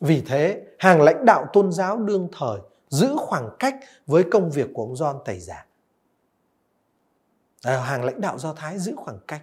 vì 0.00 0.20
thế, 0.20 0.62
hàng 0.78 1.02
lãnh 1.02 1.24
đạo 1.24 1.46
tôn 1.52 1.72
giáo 1.72 1.98
đương 1.98 2.28
thời 2.38 2.58
giữ 2.88 3.08
khoảng 3.16 3.48
cách 3.58 3.76
với 4.06 4.22
công 4.22 4.50
việc 4.50 4.70
của 4.74 4.82
ông 4.82 4.94
John 4.94 5.18
Tẩy 5.18 5.40
Giả. 5.40 5.66
À, 7.62 7.80
hàng 7.80 8.04
lãnh 8.04 8.20
đạo 8.20 8.38
Do 8.38 8.52
Thái 8.52 8.78
giữ 8.78 8.92
khoảng 8.96 9.18
cách. 9.26 9.42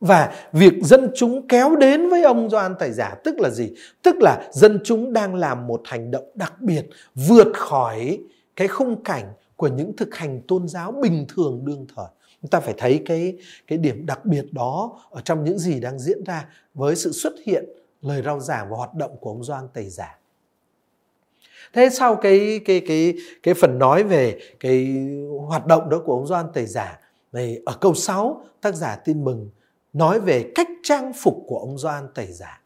Và 0.00 0.48
việc 0.52 0.72
dân 0.82 1.10
chúng 1.16 1.48
kéo 1.48 1.76
đến 1.76 2.08
với 2.08 2.22
ông 2.22 2.50
doan 2.50 2.74
Tẩy 2.78 2.92
Giả 2.92 3.14
tức 3.24 3.40
là 3.40 3.50
gì? 3.50 3.74
Tức 4.02 4.16
là 4.20 4.48
dân 4.52 4.80
chúng 4.84 5.12
đang 5.12 5.34
làm 5.34 5.66
một 5.66 5.82
hành 5.84 6.10
động 6.10 6.24
đặc 6.34 6.60
biệt 6.60 6.86
vượt 7.14 7.48
khỏi 7.54 8.18
cái 8.56 8.68
khung 8.68 9.04
cảnh 9.04 9.32
của 9.56 9.68
những 9.68 9.96
thực 9.96 10.14
hành 10.14 10.40
tôn 10.48 10.68
giáo 10.68 10.92
bình 10.92 11.26
thường 11.34 11.64
đương 11.64 11.86
thời. 11.96 12.06
Chúng 12.42 12.50
ta 12.50 12.60
phải 12.60 12.74
thấy 12.78 13.02
cái 13.06 13.36
cái 13.66 13.78
điểm 13.78 14.06
đặc 14.06 14.24
biệt 14.24 14.44
đó 14.52 15.00
ở 15.10 15.20
trong 15.20 15.44
những 15.44 15.58
gì 15.58 15.80
đang 15.80 15.98
diễn 15.98 16.24
ra 16.24 16.46
với 16.74 16.96
sự 16.96 17.12
xuất 17.12 17.32
hiện 17.44 17.64
lời 18.02 18.22
rao 18.22 18.40
giảng 18.40 18.70
và 18.70 18.76
hoạt 18.76 18.94
động 18.94 19.16
của 19.20 19.30
ông 19.30 19.44
Doan 19.44 19.68
Tẩy 19.68 19.88
Giả. 19.88 20.18
Thế 21.72 21.90
sau 21.90 22.16
cái 22.16 22.60
cái 22.64 22.82
cái 22.86 23.14
cái 23.42 23.54
phần 23.54 23.78
nói 23.78 24.02
về 24.02 24.38
cái 24.60 25.06
hoạt 25.46 25.66
động 25.66 25.90
đó 25.90 26.02
của 26.04 26.14
ông 26.14 26.26
Doan 26.26 26.46
Tẩy 26.52 26.66
Giả 26.66 26.98
này 27.32 27.60
ở 27.66 27.76
câu 27.80 27.94
6 27.94 28.44
tác 28.60 28.74
giả 28.74 28.96
tin 28.96 29.24
mừng 29.24 29.50
nói 29.92 30.20
về 30.20 30.52
cách 30.54 30.68
trang 30.82 31.12
phục 31.12 31.44
của 31.46 31.58
ông 31.58 31.78
Doan 31.78 32.08
Tẩy 32.14 32.26
Giả. 32.26 32.60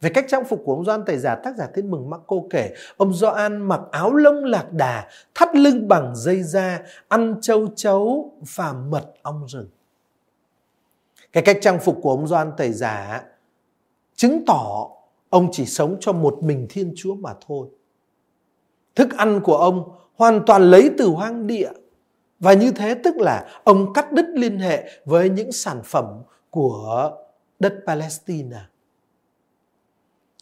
Về 0.00 0.10
cách 0.10 0.24
trang 0.28 0.44
phục 0.44 0.62
của 0.64 0.74
ông 0.74 0.84
Doan 0.84 1.04
Tẩy 1.04 1.18
Giả, 1.18 1.34
tác 1.34 1.56
giả 1.56 1.66
tin 1.74 1.90
mừng 1.90 2.10
mắc 2.10 2.20
cô 2.26 2.46
kể, 2.50 2.74
ông 2.96 3.12
Doan 3.12 3.68
mặc 3.68 3.80
áo 3.90 4.14
lông 4.14 4.44
lạc 4.44 4.72
đà, 4.72 5.08
thắt 5.34 5.56
lưng 5.56 5.88
bằng 5.88 6.12
dây 6.16 6.42
da, 6.42 6.80
ăn 7.08 7.34
châu 7.40 7.66
chấu 7.76 8.32
và 8.56 8.72
mật 8.72 9.04
ong 9.22 9.46
rừng. 9.48 9.68
Cái 11.32 11.42
cách 11.42 11.58
trang 11.60 11.78
phục 11.78 11.98
của 12.02 12.10
ông 12.10 12.26
Doan 12.26 12.52
Tẩy 12.56 12.72
Giả 12.72 13.22
chứng 14.16 14.44
tỏ 14.46 14.90
ông 15.28 15.48
chỉ 15.52 15.66
sống 15.66 15.96
cho 16.00 16.12
một 16.12 16.38
mình 16.42 16.66
Thiên 16.70 16.92
Chúa 16.96 17.14
mà 17.14 17.30
thôi. 17.46 17.68
Thức 18.94 19.16
ăn 19.16 19.40
của 19.44 19.56
ông 19.56 19.92
hoàn 20.14 20.40
toàn 20.46 20.62
lấy 20.62 20.90
từ 20.98 21.06
hoang 21.06 21.46
địa 21.46 21.70
và 22.40 22.52
như 22.52 22.72
thế 22.72 22.94
tức 22.94 23.16
là 23.16 23.48
ông 23.64 23.92
cắt 23.92 24.12
đứt 24.12 24.26
liên 24.34 24.58
hệ 24.58 24.90
với 25.04 25.30
những 25.30 25.52
sản 25.52 25.80
phẩm 25.84 26.22
của 26.50 27.10
đất 27.58 27.74
Palestine. 27.86 28.56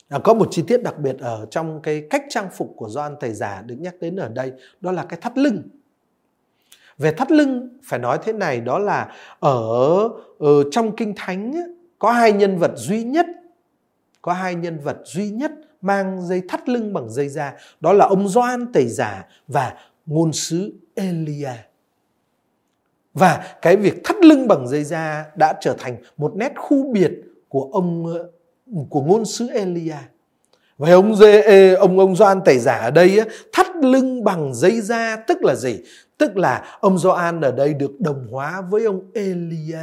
À, 0.09 0.19
có 0.25 0.35
một 0.35 0.49
chi 0.51 0.65
tiết 0.67 0.83
đặc 0.83 0.99
biệt 0.99 1.19
ở 1.19 1.47
trong 1.51 1.83
cái 1.83 2.07
cách 2.11 2.25
trang 2.29 2.49
phục 2.53 2.75
của 2.77 2.89
Gioan 2.89 3.17
Thầy 3.21 3.33
Giả 3.33 3.63
được 3.67 3.77
nhắc 3.79 3.95
đến 4.01 4.17
ở 4.17 4.29
đây, 4.29 4.53
đó 4.81 4.93
là 4.93 5.05
cái 5.05 5.21
thắt 5.21 5.39
lưng. 5.39 5.63
Về 6.99 7.13
thắt 7.13 7.31
lưng 7.31 7.79
phải 7.85 7.99
nói 7.99 8.19
thế 8.23 8.33
này 8.33 8.61
đó 8.61 8.79
là 8.79 9.13
ở, 9.41 10.09
ở 10.39 10.71
trong 10.71 10.97
kinh 10.97 11.13
thánh 11.17 11.55
có 11.99 12.13
hai 12.13 12.33
nhân 12.33 12.59
vật 12.59 12.73
duy 12.77 13.05
nhất 13.05 13.27
có 14.23 14.33
hai 14.33 14.55
nhân 14.55 14.79
vật 14.79 14.97
duy 15.05 15.31
nhất 15.31 15.53
mang 15.81 16.27
dây 16.27 16.43
thắt 16.49 16.69
lưng 16.69 16.93
bằng 16.93 17.11
dây 17.11 17.29
da 17.29 17.55
đó 17.81 17.93
là 17.93 18.07
ông 18.07 18.29
Doan 18.29 18.73
Tẩy 18.73 18.87
Giả 18.89 19.27
và 19.49 19.75
ngôn 20.07 20.33
sứ 20.33 20.73
Elia. 20.95 21.53
Và 23.15 23.57
cái 23.63 23.77
việc 23.77 24.05
thắt 24.05 24.17
lưng 24.25 24.49
bằng 24.49 24.69
dây 24.69 24.85
da 24.85 25.27
đã 25.37 25.55
trở 25.61 25.75
thành 25.79 25.97
một 26.17 26.37
nét 26.37 26.53
khu 26.57 26.93
biệt 26.93 27.13
của 27.49 27.71
ông 27.73 28.15
của 28.91 29.03
ngôn 29.03 29.25
sứ 29.25 29.49
Elia. 29.49 29.97
Và 30.79 30.93
ông 30.93 31.17
dê, 31.17 31.75
ông 31.75 31.99
ông 31.99 32.17
Doan 32.17 32.41
tẩy 32.45 32.59
giả 32.59 32.75
ở 32.75 32.91
đây 32.91 33.21
thắt 33.53 33.67
lưng 33.77 34.25
bằng 34.25 34.55
dây 34.55 34.81
da 34.81 35.17
tức 35.17 35.45
là 35.45 35.55
gì? 35.55 35.81
Tức 36.19 36.37
là 36.37 36.65
ông 36.81 36.99
Doan 36.99 37.41
ở 37.41 37.53
đây 37.53 37.75
được 37.75 38.01
đồng 38.01 38.27
hóa 38.31 38.61
với 38.61 38.85
ông 38.85 39.11
Elia. 39.15 39.79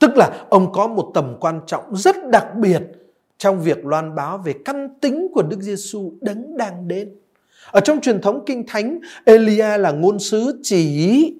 Tức 0.00 0.16
là 0.16 0.44
ông 0.48 0.72
có 0.72 0.86
một 0.86 1.10
tầm 1.14 1.36
quan 1.40 1.60
trọng 1.66 1.96
rất 1.96 2.16
đặc 2.30 2.46
biệt 2.56 2.82
trong 3.38 3.60
việc 3.60 3.86
loan 3.86 4.14
báo 4.14 4.38
về 4.38 4.54
căn 4.64 4.88
tính 5.00 5.28
của 5.34 5.42
Đức 5.42 5.60
Giêsu 5.60 6.12
đấng 6.20 6.56
đang 6.56 6.88
đến. 6.88 7.08
Ở 7.70 7.80
trong 7.80 8.00
truyền 8.00 8.20
thống 8.20 8.42
kinh 8.46 8.64
thánh, 8.66 8.98
Elia 9.24 9.78
là 9.78 9.90
ngôn 9.90 10.18
sứ 10.18 10.60
chỉ 10.62 11.34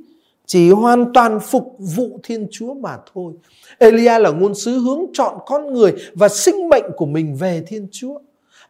chỉ 0.46 0.70
hoàn 0.70 1.12
toàn 1.12 1.40
phục 1.40 1.76
vụ 1.78 2.20
Thiên 2.22 2.46
Chúa 2.50 2.74
mà 2.74 2.96
thôi. 3.14 3.32
Elia 3.78 4.18
là 4.18 4.30
ngôn 4.30 4.54
sứ 4.54 4.78
hướng 4.78 5.00
chọn 5.12 5.38
con 5.46 5.72
người 5.72 5.94
và 6.14 6.28
sinh 6.28 6.68
mệnh 6.68 6.84
của 6.96 7.06
mình 7.06 7.36
về 7.36 7.62
Thiên 7.66 7.88
Chúa. 7.92 8.18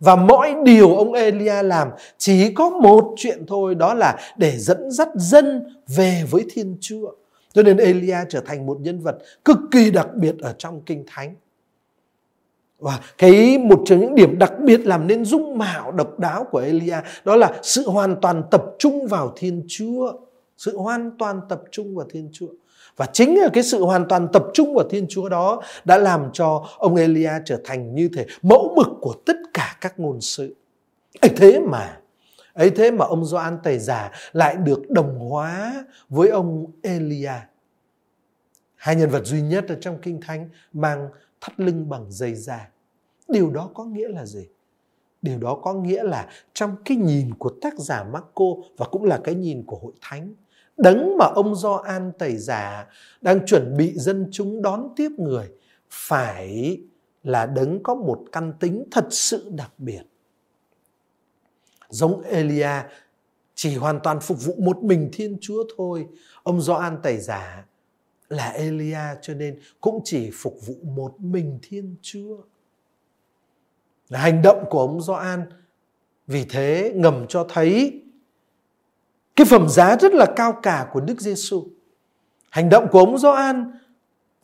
Và 0.01 0.17
mọi 0.17 0.55
điều 0.65 0.97
ông 0.97 1.13
Elia 1.13 1.63
làm 1.63 1.89
chỉ 2.19 2.53
có 2.55 2.71
một 2.71 3.15
chuyện 3.17 3.45
thôi 3.47 3.75
đó 3.75 3.95
là 3.95 4.17
để 4.37 4.55
dẫn 4.59 4.91
dắt 4.91 5.09
dân 5.15 5.63
về 5.97 6.23
với 6.31 6.45
Thiên 6.51 6.77
Chúa. 6.81 7.11
Cho 7.53 7.63
nên 7.63 7.77
Elia 7.77 8.19
trở 8.29 8.41
thành 8.41 8.67
một 8.67 8.79
nhân 8.81 9.01
vật 9.01 9.19
cực 9.45 9.59
kỳ 9.71 9.91
đặc 9.91 10.09
biệt 10.15 10.35
ở 10.41 10.55
trong 10.59 10.81
Kinh 10.87 11.05
Thánh. 11.07 11.35
Và 12.79 13.01
cái, 13.19 13.59
một 13.59 13.83
trong 13.87 14.01
những 14.01 14.15
điểm 14.15 14.39
đặc 14.39 14.53
biệt 14.65 14.81
làm 14.87 15.07
nên 15.07 15.25
dung 15.25 15.59
mạo 15.59 15.93
độc 15.93 16.19
đáo 16.19 16.47
của 16.51 16.59
Elia 16.59 16.97
đó 17.25 17.37
là 17.37 17.61
sự 17.63 17.91
hoàn 17.91 18.17
toàn 18.21 18.43
tập 18.51 18.65
trung 18.79 19.07
vào 19.07 19.33
Thiên 19.37 19.65
Chúa. 19.69 20.13
Sự 20.57 20.77
hoàn 20.77 21.11
toàn 21.19 21.41
tập 21.49 21.63
trung 21.71 21.97
vào 21.97 22.07
Thiên 22.11 22.29
Chúa. 22.33 22.49
Và 22.97 23.07
chính 23.07 23.39
là 23.41 23.49
cái 23.53 23.63
sự 23.63 23.85
hoàn 23.85 24.09
toàn 24.09 24.29
tập 24.33 24.45
trung 24.55 24.75
vào 24.75 24.89
Thiên 24.89 25.07
Chúa 25.09 25.29
đó 25.29 25.63
đã 25.85 25.99
làm 25.99 26.31
cho 26.33 26.67
ông 26.79 26.97
Elia 26.97 27.33
trở 27.45 27.61
thành 27.65 27.95
như 27.95 28.09
thế 28.17 28.27
mẫu 28.43 28.75
mực 28.77 28.87
của 29.01 29.15
tất 29.27 29.37
cả 29.55 29.77
các 29.81 30.01
ngôn 30.01 30.21
sự. 30.21 30.55
ấy 31.21 31.31
thế 31.37 31.61
mà 31.61 32.00
ấy 32.53 32.71
thế 32.71 32.91
mà 32.91 33.05
ông 33.05 33.25
Gioan 33.25 33.59
Tẩy 33.63 33.79
Giả 33.79 34.11
lại 34.33 34.57
được 34.57 34.91
đồng 34.91 35.19
hóa 35.19 35.85
với 36.09 36.29
ông 36.29 36.67
Elia. 36.83 37.33
Hai 38.75 38.97
nhân 38.97 39.11
vật 39.11 39.25
duy 39.25 39.43
nhất 39.43 39.65
ở 39.69 39.77
trong 39.81 39.99
Kinh 40.03 40.21
Thánh 40.21 40.49
mang 40.73 41.09
thắt 41.41 41.61
lưng 41.61 41.89
bằng 41.89 42.07
dây 42.09 42.35
da. 42.35 42.69
Điều 43.29 43.51
đó 43.51 43.71
có 43.75 43.85
nghĩa 43.85 44.09
là 44.09 44.27
gì? 44.27 44.49
Điều 45.23 45.39
đó 45.39 45.59
có 45.63 45.75
nghĩa 45.75 46.03
là 46.03 46.29
trong 46.53 46.77
cái 46.85 46.97
nhìn 46.97 47.35
của 47.35 47.51
tác 47.63 47.79
giả 47.79 48.05
Marco 48.05 48.45
và 48.77 48.87
cũng 48.87 49.05
là 49.05 49.21
cái 49.25 49.35
nhìn 49.35 49.63
của 49.67 49.79
hội 49.83 49.93
thánh, 50.01 50.35
đấng 50.77 51.17
mà 51.19 51.27
ông 51.27 51.55
Gioan 51.55 52.13
tẩy 52.19 52.37
giả 52.37 52.87
đang 53.21 53.47
chuẩn 53.47 53.77
bị 53.77 53.93
dân 53.95 54.29
chúng 54.33 54.63
đón 54.63 54.89
tiếp 54.97 55.09
người 55.19 55.49
phải 55.91 56.81
là 57.23 57.47
đấng 57.47 57.83
có 57.83 57.95
một 57.95 58.25
căn 58.33 58.53
tính 58.61 58.85
thật 58.91 59.07
sự 59.11 59.51
đặc 59.57 59.73
biệt. 59.79 60.03
Giống 61.91 62.23
Elia 62.23 62.83
chỉ 63.55 63.77
hoàn 63.77 64.01
toàn 64.03 64.21
phục 64.21 64.45
vụ 64.45 64.55
một 64.59 64.83
mình 64.83 65.09
Thiên 65.13 65.37
Chúa 65.41 65.65
thôi. 65.77 66.07
Ông 66.43 66.61
Gioan 66.61 66.99
tẩy 67.03 67.19
giả 67.19 67.65
là 68.29 68.49
Elia 68.49 69.15
cho 69.23 69.35
nên 69.35 69.59
cũng 69.81 70.01
chỉ 70.05 70.31
phục 70.35 70.59
vụ 70.67 70.75
một 70.83 71.15
mình 71.19 71.59
Thiên 71.63 71.97
Chúa. 72.03 72.37
Hành 74.11 74.43
động 74.43 74.65
của 74.71 74.81
ông 74.81 75.01
Gioan 75.01 75.47
vì 76.27 76.45
thế 76.45 76.93
ngầm 76.95 77.27
cho 77.29 77.47
thấy 77.49 78.03
cái 79.37 79.47
phẩm 79.51 79.69
giá 79.69 79.97
rất 79.97 80.15
là 80.15 80.27
cao 80.37 80.59
cả 80.63 80.89
của 80.93 81.01
Đức 81.01 81.21
Giêsu. 81.21 81.67
Hành 82.51 82.69
động 82.69 82.87
của 82.93 82.99
ông 82.99 83.19
Gioan 83.19 83.73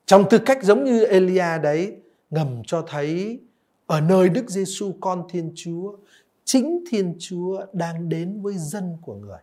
trong 0.07 0.25
tư 0.31 0.39
cách 0.39 0.63
giống 0.63 0.85
như 0.85 1.05
Elia 1.05 1.59
đấy 1.63 1.97
ngầm 2.31 2.63
cho 2.67 2.83
thấy 2.83 3.41
ở 3.87 4.01
nơi 4.01 4.29
Đức 4.29 4.51
Giêsu 4.51 4.93
con 5.01 5.25
Thiên 5.29 5.53
Chúa, 5.55 5.93
chính 6.47 6.85
Thiên 6.91 7.17
Chúa 7.19 7.67
đang 7.73 8.09
đến 8.09 8.43
với 8.43 8.55
dân 8.59 8.97
của 9.03 9.15
người. 9.15 9.41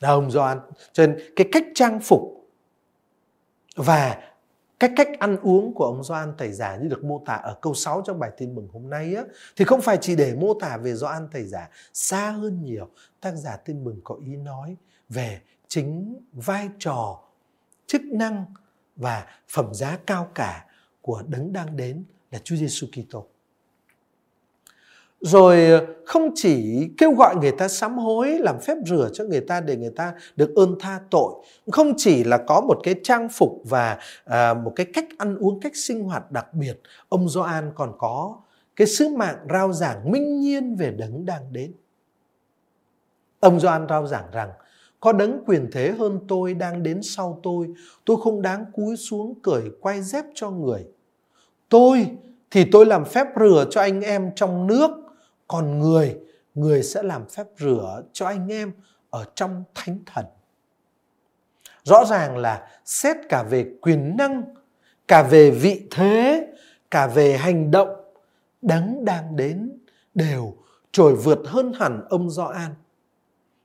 Là 0.00 0.08
ông 0.08 0.30
Gioan, 0.30 0.60
cho 0.92 1.06
nên 1.06 1.18
cái 1.36 1.48
cách 1.52 1.64
trang 1.74 2.00
phục 2.00 2.50
và 3.76 4.32
cách 4.78 4.92
cách 4.96 5.08
ăn 5.18 5.36
uống 5.42 5.74
của 5.74 5.84
ông 5.84 6.04
Gioan 6.04 6.34
thầy 6.38 6.52
Giả 6.52 6.76
như 6.76 6.88
được 6.88 7.04
mô 7.04 7.22
tả 7.26 7.34
ở 7.34 7.58
câu 7.62 7.74
6 7.74 8.02
trong 8.06 8.18
bài 8.18 8.30
tin 8.36 8.54
mừng 8.54 8.68
hôm 8.72 8.90
nay 8.90 9.14
á, 9.14 9.24
thì 9.56 9.64
không 9.64 9.80
phải 9.80 9.98
chỉ 10.00 10.16
để 10.16 10.34
mô 10.34 10.54
tả 10.54 10.76
về 10.76 10.94
Gioan 10.94 11.28
thầy 11.32 11.44
Giả, 11.44 11.68
xa 11.92 12.30
hơn 12.30 12.62
nhiều, 12.62 12.88
tác 13.20 13.32
giả 13.32 13.56
tin 13.56 13.84
mừng 13.84 14.00
có 14.04 14.16
ý 14.26 14.36
nói 14.36 14.76
về 15.08 15.40
chính 15.68 16.20
vai 16.32 16.68
trò, 16.78 17.22
chức 17.86 18.02
năng 18.02 18.44
và 18.96 19.26
phẩm 19.48 19.74
giá 19.74 19.98
cao 20.06 20.30
cả 20.34 20.66
của 21.00 21.22
đấng 21.28 21.52
đang 21.52 21.76
đến 21.76 22.04
là 22.30 22.38
Chúa 22.44 22.56
Giêsu 22.56 22.86
Kitô 22.86 23.26
rồi 25.20 25.66
ờ, 25.66 25.86
không 26.04 26.30
chỉ 26.34 26.88
kêu 26.98 27.12
gọi 27.12 27.36
người 27.36 27.52
ta 27.52 27.68
sám 27.68 27.98
hối 27.98 28.38
làm 28.38 28.60
phép 28.60 28.76
rửa 28.86 29.10
cho 29.12 29.24
người 29.24 29.40
ta 29.40 29.60
để 29.60 29.76
người 29.76 29.92
ta 29.96 30.14
được 30.36 30.54
ơn 30.56 30.74
tha 30.80 31.00
tội 31.10 31.32
không 31.72 31.94
chỉ 31.96 32.24
là 32.24 32.38
có 32.38 32.60
một 32.60 32.80
cái 32.82 32.94
trang 33.02 33.28
phục 33.28 33.62
và 33.64 33.98
à, 34.24 34.54
một 34.54 34.72
cái 34.76 34.86
cách 34.94 35.06
ăn 35.18 35.36
uống 35.36 35.60
cách 35.60 35.76
sinh 35.76 36.04
hoạt 36.04 36.32
đặc 36.32 36.54
biệt 36.54 36.80
ông 37.08 37.28
Gioan 37.28 37.72
còn 37.74 37.92
có 37.98 38.36
cái 38.80 38.86
sứ 38.86 39.08
mạng 39.08 39.36
rao 39.50 39.72
giảng 39.72 40.10
minh 40.10 40.40
nhiên 40.40 40.76
về 40.76 40.90
đấng 40.90 41.26
đang 41.26 41.52
đến. 41.52 41.72
Ông 43.40 43.60
Gioan 43.60 43.86
rao 43.88 44.06
giảng 44.06 44.24
rằng 44.32 44.50
có 45.00 45.12
đấng 45.12 45.44
quyền 45.46 45.68
thế 45.72 45.92
hơn 45.98 46.20
tôi 46.28 46.54
đang 46.54 46.82
đến 46.82 47.02
sau 47.02 47.40
tôi 47.42 47.68
tôi 48.04 48.16
không 48.22 48.42
đáng 48.42 48.64
cúi 48.72 48.96
xuống 48.96 49.34
cởi 49.42 49.62
quay 49.80 50.02
dép 50.02 50.24
cho 50.34 50.50
người. 50.50 50.84
Tôi 51.68 52.06
thì 52.50 52.64
tôi 52.72 52.86
làm 52.86 53.04
phép 53.04 53.26
rửa 53.40 53.66
cho 53.70 53.80
anh 53.80 54.00
em 54.00 54.30
trong 54.36 54.66
nước 54.66 54.90
còn 55.50 55.78
người 55.78 56.18
người 56.54 56.82
sẽ 56.82 57.02
làm 57.02 57.28
phép 57.28 57.44
rửa 57.58 58.02
cho 58.12 58.26
anh 58.26 58.52
em 58.52 58.72
ở 59.10 59.24
trong 59.34 59.64
thánh 59.74 59.98
thần 60.06 60.24
rõ 61.84 62.04
ràng 62.04 62.36
là 62.36 62.68
xét 62.84 63.16
cả 63.28 63.42
về 63.42 63.66
quyền 63.80 64.16
năng, 64.16 64.42
cả 65.08 65.22
về 65.22 65.50
vị 65.50 65.82
thế, 65.90 66.46
cả 66.90 67.06
về 67.06 67.36
hành 67.36 67.70
động, 67.70 67.88
đấng 68.62 69.04
đang 69.04 69.36
đến 69.36 69.78
đều 70.14 70.54
trồi 70.92 71.14
vượt 71.16 71.38
hơn 71.46 71.72
hẳn 71.72 72.04
ông 72.08 72.30
Gioan. 72.30 72.74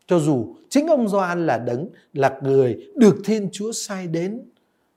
Cho 0.07 0.19
dù 0.19 0.55
chính 0.69 0.87
ông 0.87 1.07
Gioan 1.09 1.47
là 1.47 1.57
đấng, 1.57 1.89
là 2.13 2.39
người 2.41 2.87
được 2.95 3.15
Thiên 3.25 3.49
Chúa 3.51 3.71
sai 3.71 4.07
đến 4.07 4.41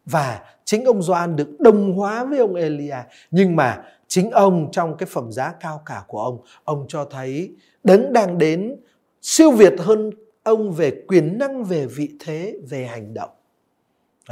và 0.04 0.42
chính 0.64 0.84
ông 0.84 1.02
Gioan 1.02 1.36
được 1.36 1.60
đồng 1.60 1.92
hóa 1.92 2.24
với 2.24 2.38
ông 2.38 2.54
Elia, 2.54 2.96
nhưng 3.30 3.56
mà 3.56 3.84
chính 4.08 4.30
ông 4.30 4.68
trong 4.72 4.96
cái 4.96 5.06
phẩm 5.06 5.32
giá 5.32 5.52
cao 5.60 5.82
cả 5.86 6.04
của 6.06 6.20
ông 6.20 6.40
ông 6.64 6.84
cho 6.88 7.04
thấy 7.04 7.56
đấng 7.84 8.12
đang 8.12 8.38
đến 8.38 8.76
siêu 9.22 9.50
việt 9.50 9.74
hơn 9.78 10.10
ông 10.42 10.72
về 10.72 11.04
quyền 11.08 11.38
năng, 11.38 11.64
về 11.64 11.86
vị 11.86 12.16
thế, 12.20 12.58
về 12.68 12.86
hành 12.86 13.14
động 13.14 13.30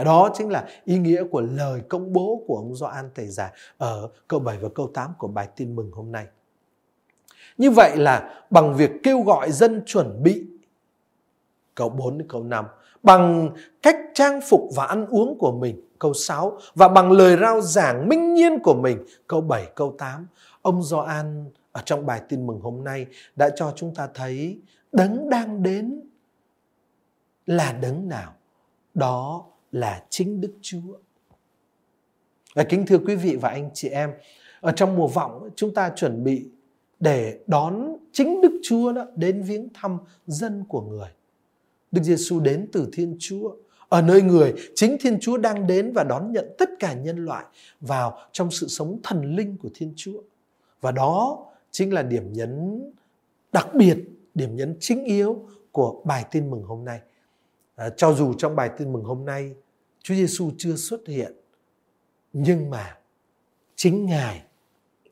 đó 0.05 0.31
chính 0.35 0.51
là 0.51 0.69
ý 0.85 0.99
nghĩa 0.99 1.25
của 1.25 1.41
lời 1.41 1.81
công 1.89 2.13
bố 2.13 2.45
của 2.47 2.57
ông 2.57 2.75
Gioan 2.75 3.11
Tẩy 3.15 3.27
Giả 3.27 3.53
ở 3.79 4.11
câu 4.29 4.41
7 4.41 4.59
và 4.59 4.69
câu 4.75 4.91
8 4.95 5.11
của 5.19 5.29
bài 5.29 5.49
tin 5.57 5.77
mừng 5.77 5.91
hôm 5.93 6.13
nay. 6.13 6.27
Như 7.59 7.71
vậy 7.71 7.97
là 7.97 8.45
bằng 8.51 8.75
việc 8.77 8.91
kêu 9.03 9.21
gọi 9.21 9.53
dân 9.53 9.83
chuẩn 9.87 10.23
bị, 10.23 10.47
câu 11.75 11.89
4 11.89 12.19
đến 12.19 12.29
câu 12.29 12.43
5 12.43 12.65
bằng 13.03 13.51
cách 13.83 13.97
trang 14.15 14.41
phục 14.49 14.61
và 14.77 14.87
ăn 14.87 15.07
uống 15.07 15.39
của 15.39 15.53
mình 15.53 15.86
câu 15.99 16.15
6 16.15 16.59
và 16.75 16.89
bằng 16.89 17.13
lời 17.13 17.37
rao 17.41 17.61
giảng 17.61 18.09
minh 18.09 18.35
nhiên 18.35 18.59
của 18.63 18.75
mình, 18.75 18.99
câu 19.27 19.41
7 19.41 19.67
câu 19.75 19.95
8 19.99 20.27
ông 20.63 20.83
Gioan 20.83 21.45
ở 21.73 21.83
trong 21.85 22.07
bài 22.07 22.21
tin 22.29 22.47
mừng 22.47 22.61
hôm 22.61 22.85
nay 22.85 23.07
đã 23.37 23.51
cho 23.57 23.73
chúng 23.77 23.95
ta 23.95 24.09
thấy 24.15 24.61
đấng 24.93 25.31
đang 25.31 25.63
đến 25.63 26.01
là 27.47 27.73
đấng 27.73 28.09
nào? 28.09 28.35
Đó 28.95 29.47
là 29.73 30.05
chính 30.11 30.41
Đức 30.41 30.53
Chúa. 30.61 30.99
Và 32.55 32.65
kính 32.65 32.87
thưa 32.87 32.99
quý 32.99 33.17
vị 33.17 33.37
và 33.37 33.49
anh 33.49 33.71
chị 33.75 33.89
em, 33.89 34.11
ở 34.61 34.73
trong 34.73 34.97
mùa 34.97 35.07
vọng, 35.07 35.51
chúng 35.57 35.75
ta 35.75 35.93
chuẩn 35.97 36.25
bị 36.25 36.51
để 37.01 37.39
đón 37.47 37.97
chính 38.13 38.41
Đức 38.41 38.61
Chúa 38.63 38.93
đó 38.93 39.07
đến 39.17 39.43
viếng 39.43 39.69
thăm 39.75 39.99
dân 40.27 40.65
của 40.69 40.81
người. 40.81 41.09
Đức 41.93 42.03
Giêsu 42.03 42.41
đến 42.41 42.69
từ 42.73 42.89
Thiên 42.93 43.17
Chúa 43.19 43.55
ở 43.89 44.03
nơi 44.03 44.23
người 44.23 44.55
chính 44.75 44.97
Thiên 45.01 45.19
Chúa 45.21 45.37
đang 45.37 45.67
đến 45.67 45.93
và 45.93 46.05
đón 46.05 46.33
nhận 46.33 46.55
tất 46.59 46.71
cả 46.79 46.93
nhân 46.93 47.25
loại 47.25 47.45
vào 47.81 48.19
trong 48.33 48.51
sự 48.51 48.69
sống 48.69 49.01
thần 49.03 49.37
linh 49.37 49.57
của 49.57 49.69
Thiên 49.75 49.93
Chúa. 49.97 50.23
Và 50.81 50.93
đó 50.93 51.47
chính 51.71 51.95
là 51.95 52.03
điểm 52.03 52.33
nhấn 52.33 52.83
đặc 53.53 53.69
biệt, 53.75 53.97
điểm 54.35 54.57
nhấn 54.57 54.77
chính 54.81 55.05
yếu 55.05 55.49
của 55.73 56.03
bài 56.05 56.25
tin 56.31 56.51
mừng 56.51 56.63
hôm 56.63 56.85
nay. 56.85 57.01
À, 57.77 57.89
cho 57.97 58.13
dù 58.13 58.35
trong 58.35 58.57
bài 58.57 58.71
tin 58.79 58.93
mừng 58.93 59.05
hôm 59.05 59.25
nay 59.25 59.55
Chúa 60.03 60.15
Giêsu 60.15 60.51
chưa 60.59 60.77
xuất 60.77 61.07
hiện, 61.07 61.33
nhưng 62.33 62.71
mà 62.71 62.99
chính 63.77 64.07
Ngài 64.07 64.43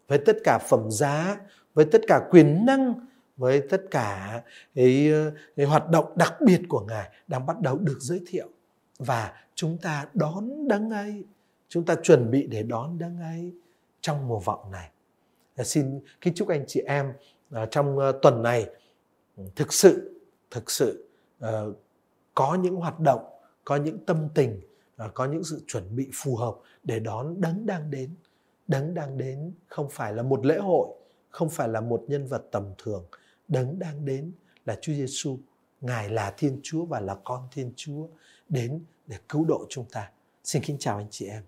với 0.08 0.18
tất 0.26 0.37
cả 0.44 0.58
phẩm 0.58 0.90
giá, 0.90 1.40
với 1.74 1.84
tất 1.84 2.00
cả 2.06 2.20
quyền 2.30 2.66
năng, 2.66 3.06
với 3.37 3.62
tất 3.70 3.82
cả 3.90 4.42
cái, 4.74 5.10
ờ, 5.12 5.32
cái 5.56 5.66
hoạt 5.66 5.90
động 5.90 6.12
đặc 6.16 6.34
biệt 6.46 6.60
của 6.68 6.80
Ngài 6.80 7.10
đang 7.26 7.46
bắt 7.46 7.60
đầu 7.60 7.78
được 7.78 7.98
giới 8.00 8.20
thiệu 8.26 8.48
và 8.98 9.33
chúng 9.54 9.78
ta 9.78 10.07
đón 10.14 10.68
đấng 10.68 10.90
ấy, 10.90 11.24
chúng 11.68 11.85
ta 11.85 11.94
chuẩn 12.02 12.30
bị 12.30 12.46
để 12.46 12.62
đón 12.62 12.98
đấng 12.98 13.20
ấy 13.20 13.54
trong 14.00 14.28
mùa 14.28 14.38
vọng 14.38 14.70
này. 14.70 14.90
Dạ, 15.57 15.64
xin 15.64 16.00
kính 16.20 16.35
chúc 16.35 16.48
anh 16.48 16.64
chị 16.66 16.80
em 16.80 17.12
à, 17.50 17.66
trong 17.66 17.98
à, 17.98 18.12
tuần 18.22 18.42
này 18.42 18.66
ừ, 19.37 19.44
thực 19.57 19.72
sự 19.72 20.20
thực 20.50 20.70
sự 20.70 21.09
ờ, 21.38 21.72
có 22.35 22.54
những 22.54 22.76
hoạt 22.76 23.00
động, 23.00 23.24
có 23.64 23.76
những 23.76 23.98
tâm 24.07 24.28
tình, 24.35 24.61
à, 24.96 25.09
có 25.14 25.24
những 25.24 25.44
sự 25.44 25.61
chuẩn 25.66 25.96
bị 25.96 26.11
phù 26.14 26.37
hợp 26.37 26.54
để 26.85 27.00
đón 27.00 27.40
đấng 27.40 27.66
đang 27.66 27.90
đến. 27.90 28.11
Đấng 28.68 28.94
đang 28.94 29.18
đến 29.18 29.52
không 29.66 29.88
phải 29.90 30.12
là 30.12 30.22
một 30.22 30.46
lễ 30.46 30.59
hội, 30.59 30.88
không 31.30 31.50
phải 31.50 31.68
là 31.68 31.80
một 31.80 32.04
nhân 32.09 32.26
vật 32.26 32.42
tầm 32.50 32.64
thường. 32.78 33.04
Đấng 33.48 33.78
đang 33.78 34.04
đến 34.04 34.33
là 34.66 34.78
Chúa 34.80 34.92
Giêsu. 34.92 35.38
Ngài 35.80 36.09
là 36.09 36.35
Thiên 36.37 36.61
Chúa 36.62 36.85
và 36.85 37.00
là 37.00 37.16
con 37.24 37.48
Thiên 37.52 37.72
Chúa 37.76 38.07
đến 38.48 38.85
để 39.07 39.16
cứu 39.28 39.44
độ 39.44 39.66
chúng 39.68 39.87
ta. 39.92 40.11
Xin 40.44 40.62
kính 40.62 40.76
chào 40.78 40.96
anh 40.96 41.07
chị 41.11 41.26
em. 41.26 41.42